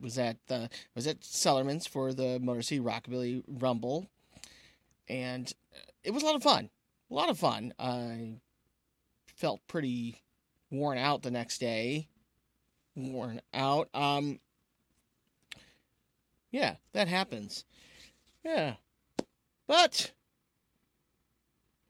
was 0.00 0.18
at 0.18 0.36
the 0.46 0.68
was 0.94 1.06
at 1.06 1.24
Cellarmen's 1.24 1.86
for 1.86 2.12
the 2.12 2.38
Motor 2.40 2.62
City 2.62 2.80
Rockabilly 2.80 3.42
Rumble, 3.48 4.08
and 5.08 5.52
it 6.04 6.12
was 6.12 6.22
a 6.22 6.26
lot 6.26 6.36
of 6.36 6.42
fun. 6.42 6.70
A 7.10 7.14
lot 7.14 7.28
of 7.28 7.38
fun. 7.38 7.74
I 7.78 8.36
felt 9.36 9.60
pretty 9.66 10.22
worn 10.70 10.98
out 10.98 11.22
the 11.22 11.30
next 11.30 11.58
day. 11.58 12.06
Worn 13.00 13.40
out. 13.54 13.88
Um. 13.94 14.40
Yeah, 16.50 16.76
that 16.92 17.08
happens. 17.08 17.64
Yeah, 18.44 18.74
but 19.66 20.12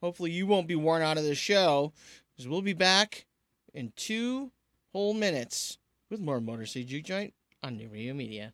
hopefully 0.01 0.31
you 0.31 0.45
won't 0.45 0.67
be 0.67 0.75
worn 0.75 1.01
out 1.01 1.17
of 1.17 1.23
this 1.23 1.37
show 1.37 1.93
because 2.31 2.47
we'll 2.47 2.61
be 2.61 2.73
back 2.73 3.25
in 3.73 3.91
two 3.95 4.51
whole 4.91 5.13
minutes 5.13 5.77
with 6.09 6.19
more 6.19 6.41
Motor 6.41 6.65
City 6.65 6.85
Juke 6.85 7.05
Joint 7.05 7.33
on 7.63 7.77
New 7.77 7.87
Radio 7.87 8.13
Media. 8.13 8.53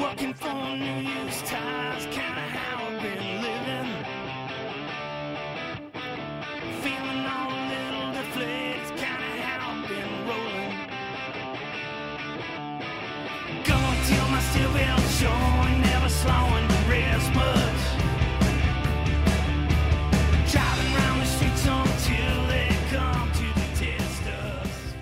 Working 0.00 0.32
for 0.32 0.76
New 0.76 1.02
ties, 1.42 2.06
kinda 2.06 2.46
how 2.56 2.86
I've 2.86 3.02
been 3.02 3.42
living. 3.42 3.88
Feeling 6.82 7.26
all 7.26 7.50
a 7.52 7.62
little 7.74 8.08
deflated, 8.12 8.88
kinda 8.96 9.30
how 9.44 9.72
I've 9.72 9.88
been 9.88 10.12
rolling. 10.26 10.74
Going 13.62 14.00
my 14.30 14.40
never 15.82 16.08
slowing 16.08 16.66
to 16.66 16.78
rest 16.88 17.30
much. 17.34 17.82
Driving 20.50 20.92
the 21.18 21.26
streets 21.26 21.66
until 21.66 22.46
they 22.46 22.68
come 22.88 23.30
to 23.32 23.48
us. 24.28 24.94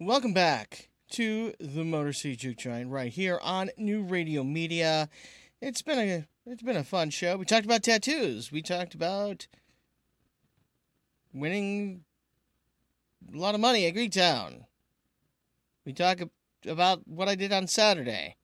Welcome 0.00 0.32
back 0.32 0.91
to 1.12 1.52
the 1.60 1.84
Motor 1.84 2.14
City 2.14 2.36
Juke 2.36 2.56
Joint 2.56 2.88
right 2.88 3.12
here 3.12 3.38
on 3.42 3.70
New 3.76 4.02
Radio 4.02 4.42
Media. 4.42 5.10
It's 5.60 5.82
been 5.82 5.98
a 5.98 6.26
it's 6.46 6.62
been 6.62 6.76
a 6.76 6.84
fun 6.84 7.10
show. 7.10 7.36
We 7.36 7.44
talked 7.44 7.66
about 7.66 7.82
tattoos. 7.82 8.50
We 8.50 8.62
talked 8.62 8.94
about 8.94 9.46
winning 11.34 12.04
a 13.32 13.36
lot 13.36 13.54
of 13.54 13.60
money 13.60 13.86
at 13.86 13.94
Greektown. 13.94 14.64
We 15.84 15.92
talk 15.92 16.22
ab- 16.22 16.30
about 16.66 17.06
what 17.06 17.28
I 17.28 17.34
did 17.34 17.52
on 17.52 17.66
Saturday. 17.66 18.36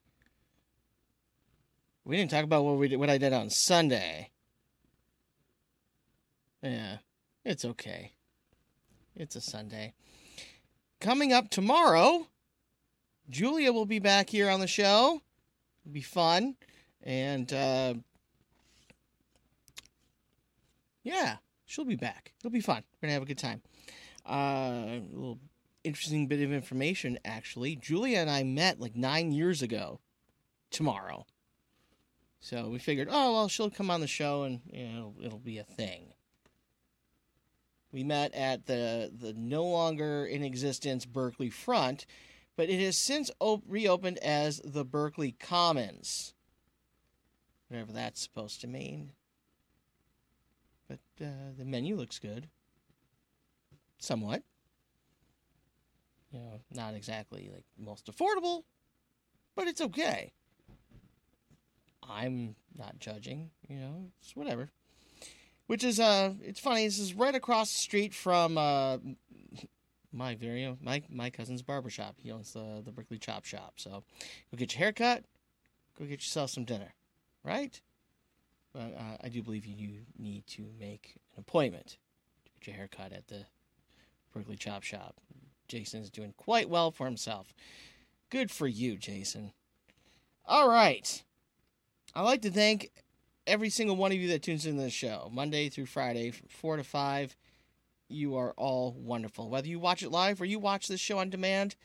We 2.04 2.16
didn't 2.16 2.30
talk 2.30 2.44
about 2.44 2.64
what 2.64 2.76
we 2.76 2.88
did, 2.88 2.96
what 2.96 3.10
I 3.10 3.18
did 3.18 3.32
on 3.32 3.48
Sunday. 3.48 4.30
Yeah, 6.62 6.98
it's 7.44 7.64
okay. 7.64 8.12
It's 9.16 9.36
a 9.36 9.40
Sunday. 9.40 9.94
Coming 11.00 11.32
up 11.32 11.48
tomorrow, 11.48 12.26
Julia 13.31 13.72
will 13.72 13.87
be 13.87 13.99
back 13.99 14.31
here 14.31 14.49
on 14.49 14.61
the 14.61 14.66
show. 14.66 15.20
It'll 15.85 15.93
be 15.93 16.01
fun. 16.01 16.57
And 17.03 17.53
uh, 17.53 17.95
yeah, 21.03 21.37
she'll 21.66 21.85
be 21.85 21.97
back. 21.97 22.33
It'll 22.41 22.51
be 22.51 22.61
fun. 22.61 22.83
We're 23.01 23.07
going 23.07 23.11
to 23.11 23.14
have 23.14 23.22
a 23.22 23.26
good 23.26 23.39
time. 23.39 23.62
Uh, 24.29 25.01
a 25.01 25.03
little 25.12 25.39
interesting 25.85 26.26
bit 26.26 26.43
of 26.43 26.53
information, 26.53 27.18
actually. 27.24 27.76
Julia 27.76 28.18
and 28.18 28.31
I 28.31 28.43
met 28.43 28.81
like 28.81 28.97
nine 28.97 29.33
years 29.33 29.62
ago 29.62 30.01
tomorrow. 30.70 31.26
So 32.41 32.68
we 32.68 32.79
figured, 32.79 33.09
oh, 33.11 33.33
well, 33.33 33.49
she'll 33.49 33.70
come 33.70 33.91
on 33.91 34.01
the 34.01 34.07
show 34.07 34.45
and 34.45 34.61
you 34.72 34.87
know, 34.87 35.14
it'll, 35.18 35.26
it'll 35.26 35.39
be 35.39 35.59
a 35.59 35.64
thing. 35.64 36.12
We 37.91 38.05
met 38.05 38.35
at 38.35 38.66
the, 38.66 39.11
the 39.14 39.33
no 39.33 39.64
longer 39.64 40.26
in 40.26 40.43
existence 40.43 41.07
Berkley 41.07 41.51
Front, 41.51 42.05
but 42.59 42.68
it 42.68 42.80
has 42.80 42.98
since 42.98 43.30
op- 43.38 43.62
reopened 43.68 44.18
as 44.18 44.61
the 44.64 44.84
Berkley 44.84 45.30
Commons. 45.30 46.34
Whatever 47.68 47.92
that's 47.92 48.20
supposed 48.20 48.61
to 48.62 48.66
mean. 48.66 49.12
But 50.88 50.98
uh, 51.24 51.52
the 51.56 51.64
menu 51.64 51.94
looks 51.94 52.18
good. 52.18 52.48
Somewhat. 53.98 54.42
You 56.32 56.40
know, 56.40 56.61
not 56.74 56.94
exactly 56.94 57.48
like 57.54 57.64
most 57.78 58.11
affordable, 58.11 58.64
but 59.54 59.68
it's 59.68 59.80
okay. 59.80 60.32
I'm 62.02 62.56
not 62.76 62.98
judging, 62.98 63.50
you 63.68 63.76
know, 63.76 64.11
it's 64.20 64.34
whatever. 64.34 64.70
Which 65.68 65.84
is 65.84 66.00
uh 66.00 66.32
it's 66.42 66.59
funny, 66.59 66.86
this 66.86 66.98
is 66.98 67.14
right 67.14 67.36
across 67.36 67.72
the 67.72 67.78
street 67.78 68.14
from 68.14 68.59
uh 68.59 68.98
my 70.12 70.34
very 70.34 70.64
own 70.64 70.78
my 70.82 71.02
my 71.11 71.30
cousin's 71.30 71.62
barbershop. 71.62 72.16
He 72.18 72.30
owns 72.30 72.52
the 72.52 72.82
the 72.84 72.92
Berkley 72.92 73.18
Chop 73.18 73.44
Shop. 73.44 73.74
So 73.76 73.90
go 74.50 74.56
get 74.56 74.74
your 74.74 74.78
hair 74.78 74.92
cut, 74.92 75.24
go 75.98 76.04
get 76.04 76.20
yourself 76.20 76.50
some 76.50 76.64
dinner, 76.64 76.94
right? 77.44 77.80
But 78.72 78.94
uh, 78.96 79.16
I 79.22 79.28
do 79.28 79.42
believe 79.42 79.66
you 79.66 80.00
need 80.18 80.46
to 80.48 80.66
make 80.78 81.16
an 81.34 81.40
appointment 81.40 81.98
to 82.44 82.50
get 82.61 82.66
your 82.66 82.76
haircut 82.76 83.12
at 83.12 83.28
the 83.28 83.46
Berkley 84.32 84.56
Chop 84.56 84.82
Shop. 84.82 85.16
Jason 85.68 86.00
is 86.00 86.11
doing 86.11 86.34
quite 86.36 86.68
well 86.68 86.90
for 86.90 87.04
himself. 87.04 87.54
Good 88.30 88.50
for 88.50 88.66
you, 88.66 88.96
Jason. 88.96 89.52
All 90.46 90.68
right. 90.68 91.22
I'd 92.14 92.22
like 92.22 92.42
to 92.42 92.50
thank 92.50 92.90
every 93.46 93.70
single 93.70 93.96
one 93.96 94.12
of 94.12 94.18
you 94.18 94.28
that 94.28 94.42
tunes 94.42 94.66
into 94.66 94.82
the 94.82 94.90
show, 94.90 95.30
Monday 95.32 95.68
through 95.68 95.86
Friday, 95.86 96.30
from 96.30 96.48
4 96.48 96.76
to 96.78 96.84
5. 96.84 97.36
You 98.09 98.36
are 98.36 98.52
all 98.56 98.92
wonderful. 98.98 99.50
Whether 99.50 99.68
you 99.68 99.78
watch 99.78 100.02
it 100.02 100.11
live 100.11 100.40
or 100.40 100.44
you 100.46 100.59
watch 100.59 100.88
this 100.88 101.00
show 101.00 101.18
on 101.18 101.30
demand, 101.30 101.76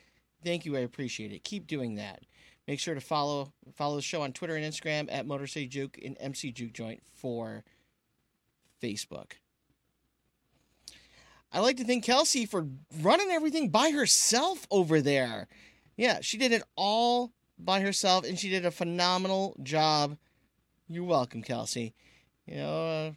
thank 0.44 0.66
you. 0.66 0.76
I 0.76 0.80
appreciate 0.80 1.32
it. 1.32 1.44
Keep 1.44 1.68
doing 1.68 1.96
that. 1.96 2.24
Make 2.68 2.80
sure 2.80 2.96
to 2.96 3.02
follow 3.02 3.52
follow 3.76 3.98
the 3.98 4.02
show 4.02 4.22
on 4.22 4.32
Twitter 4.32 4.56
and 4.56 4.66
Instagram 4.66 5.10
at 5.12 5.26
Motor 5.28 5.48
City 5.48 5.68
Juke 5.68 6.00
and 6.04 6.16
MC 6.20 6.52
Juke 6.52 6.74
Joint 6.74 7.04
for 7.14 7.64
Facebook. 8.82 9.34
I 11.52 11.60
like 11.60 11.78
to 11.78 11.84
thank 11.84 12.04
Kelsey 12.04 12.46
for 12.46 12.68
running 13.02 13.30
everything 13.30 13.70
by 13.70 13.92
herself 13.92 14.66
over 14.72 15.02
there. 15.02 15.48
Yeah, 15.98 16.20
she 16.22 16.38
did 16.38 16.52
it 16.52 16.64
all 16.76 17.32
by 17.60 17.82
herself, 17.82 18.26
and 18.26 18.40
she 18.40 18.50
did 18.50 18.66
a 18.66 18.72
phenomenal 18.72 19.56
job. 19.62 20.18
You're 20.88 21.04
welcome, 21.04 21.44
Kelsey. 21.44 21.94
You 22.48 22.56
know, 22.56 22.88
uh, 22.88 23.12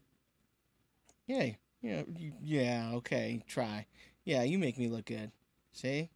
yeah, 1.83 2.03
yeah, 2.43 2.91
okay, 2.95 3.43
try. 3.47 3.87
Yeah, 4.25 4.43
you 4.43 4.59
make 4.59 4.79
me 4.79 4.89
look 4.89 5.07
good. 5.07 5.31
See? 5.73 6.11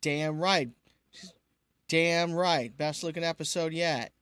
Damn 0.00 0.38
right. 0.38 0.68
Damn 1.88 2.34
right. 2.34 2.76
Best 2.76 3.02
looking 3.02 3.24
episode 3.24 3.72
yet. 3.72 4.12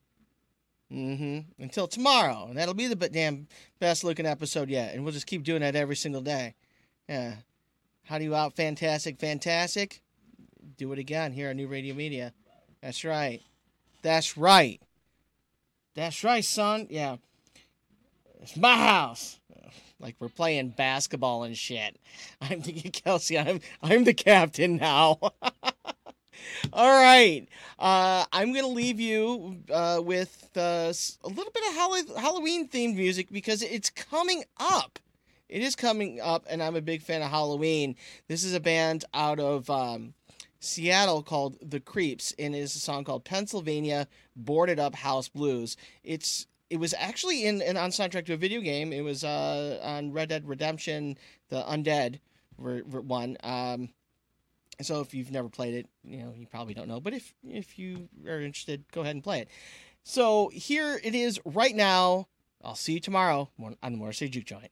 Mm-hmm. 0.92 1.62
Until 1.62 1.88
tomorrow. 1.88 2.46
And 2.48 2.56
that'll 2.56 2.74
be 2.74 2.86
the 2.86 2.94
damn 2.94 3.48
best 3.80 4.04
looking 4.04 4.26
episode 4.26 4.70
yet. 4.70 4.94
And 4.94 5.02
we'll 5.02 5.12
just 5.12 5.26
keep 5.26 5.42
doing 5.42 5.62
that 5.62 5.74
every 5.74 5.96
single 5.96 6.20
day. 6.20 6.54
Yeah. 7.08 7.34
How 8.04 8.18
do 8.18 8.24
you 8.24 8.34
out 8.36 8.54
fantastic, 8.54 9.18
fantastic? 9.18 10.00
Do 10.76 10.92
it 10.92 10.98
again 10.98 11.32
here 11.32 11.50
on 11.50 11.56
New 11.56 11.66
Radio 11.66 11.94
Media. 11.94 12.32
That's 12.80 13.04
right. 13.04 13.42
That's 14.02 14.36
right. 14.36 14.80
That's 15.94 16.22
right, 16.22 16.44
son. 16.44 16.86
Yeah. 16.88 17.16
It's 18.42 18.56
my 18.56 18.76
house. 18.76 19.38
Like 19.98 20.16
we're 20.20 20.28
playing 20.28 20.70
basketball 20.70 21.44
and 21.44 21.56
shit. 21.56 21.98
I'm 22.40 22.60
the 22.60 22.72
Kelsey. 22.72 23.38
I'm 23.38 23.60
I'm 23.82 24.04
the 24.04 24.14
captain 24.14 24.76
now. 24.76 25.18
All 26.72 26.90
right. 26.90 27.46
Uh, 27.78 28.24
I'm 28.32 28.52
going 28.52 28.64
to 28.64 28.70
leave 28.70 29.00
you 29.00 29.62
uh, 29.72 30.00
with 30.02 30.50
uh, 30.56 30.92
a 31.24 31.28
little 31.28 31.52
bit 31.52 31.68
of 31.68 31.74
Hall- 31.74 32.20
Halloween 32.20 32.68
themed 32.68 32.94
music 32.96 33.28
because 33.30 33.62
it's 33.62 33.90
coming 33.90 34.44
up. 34.58 34.98
It 35.48 35.62
is 35.62 35.76
coming 35.76 36.20
up, 36.20 36.44
and 36.48 36.62
I'm 36.62 36.76
a 36.76 36.80
big 36.80 37.02
fan 37.02 37.22
of 37.22 37.30
Halloween. 37.30 37.96
This 38.28 38.44
is 38.44 38.52
a 38.52 38.60
band 38.60 39.04
out 39.14 39.38
of 39.38 39.70
um, 39.70 40.14
Seattle 40.60 41.22
called 41.22 41.56
The 41.62 41.80
Creeps, 41.80 42.34
and 42.38 42.54
it 42.54 42.58
is 42.58 42.74
a 42.74 42.80
song 42.80 43.04
called 43.04 43.24
Pennsylvania 43.24 44.08
Boarded 44.34 44.80
Up 44.80 44.96
House 44.96 45.28
Blues. 45.28 45.76
It's 46.02 46.46
it 46.70 46.78
was 46.78 46.94
actually 46.98 47.44
in, 47.44 47.62
an 47.62 47.76
on 47.76 47.90
soundtrack 47.90 48.26
to 48.26 48.34
a 48.34 48.36
video 48.36 48.60
game. 48.60 48.92
It 48.92 49.02
was 49.02 49.24
uh, 49.24 49.78
on 49.82 50.12
Red 50.12 50.28
Dead 50.28 50.48
Redemption, 50.48 51.16
the 51.48 51.62
Undead 51.62 52.20
one. 52.56 53.36
Um, 53.42 53.90
so 54.80 55.00
if 55.00 55.14
you've 55.14 55.30
never 55.30 55.48
played 55.48 55.74
it, 55.74 55.86
you 56.04 56.18
know 56.18 56.32
you 56.36 56.46
probably 56.46 56.74
don't 56.74 56.88
know. 56.88 57.00
But 57.00 57.14
if 57.14 57.34
if 57.44 57.78
you 57.78 58.08
are 58.26 58.40
interested, 58.40 58.84
go 58.92 59.02
ahead 59.02 59.14
and 59.14 59.24
play 59.24 59.40
it. 59.40 59.48
So 60.02 60.50
here 60.52 61.00
it 61.02 61.14
is 61.14 61.40
right 61.44 61.74
now. 61.74 62.28
I'll 62.62 62.74
see 62.74 62.94
you 62.94 63.00
tomorrow 63.00 63.50
on 63.60 63.92
the 63.92 63.98
Motor 63.98 64.12
City 64.12 64.30
Juke 64.30 64.46
Joint. 64.46 64.70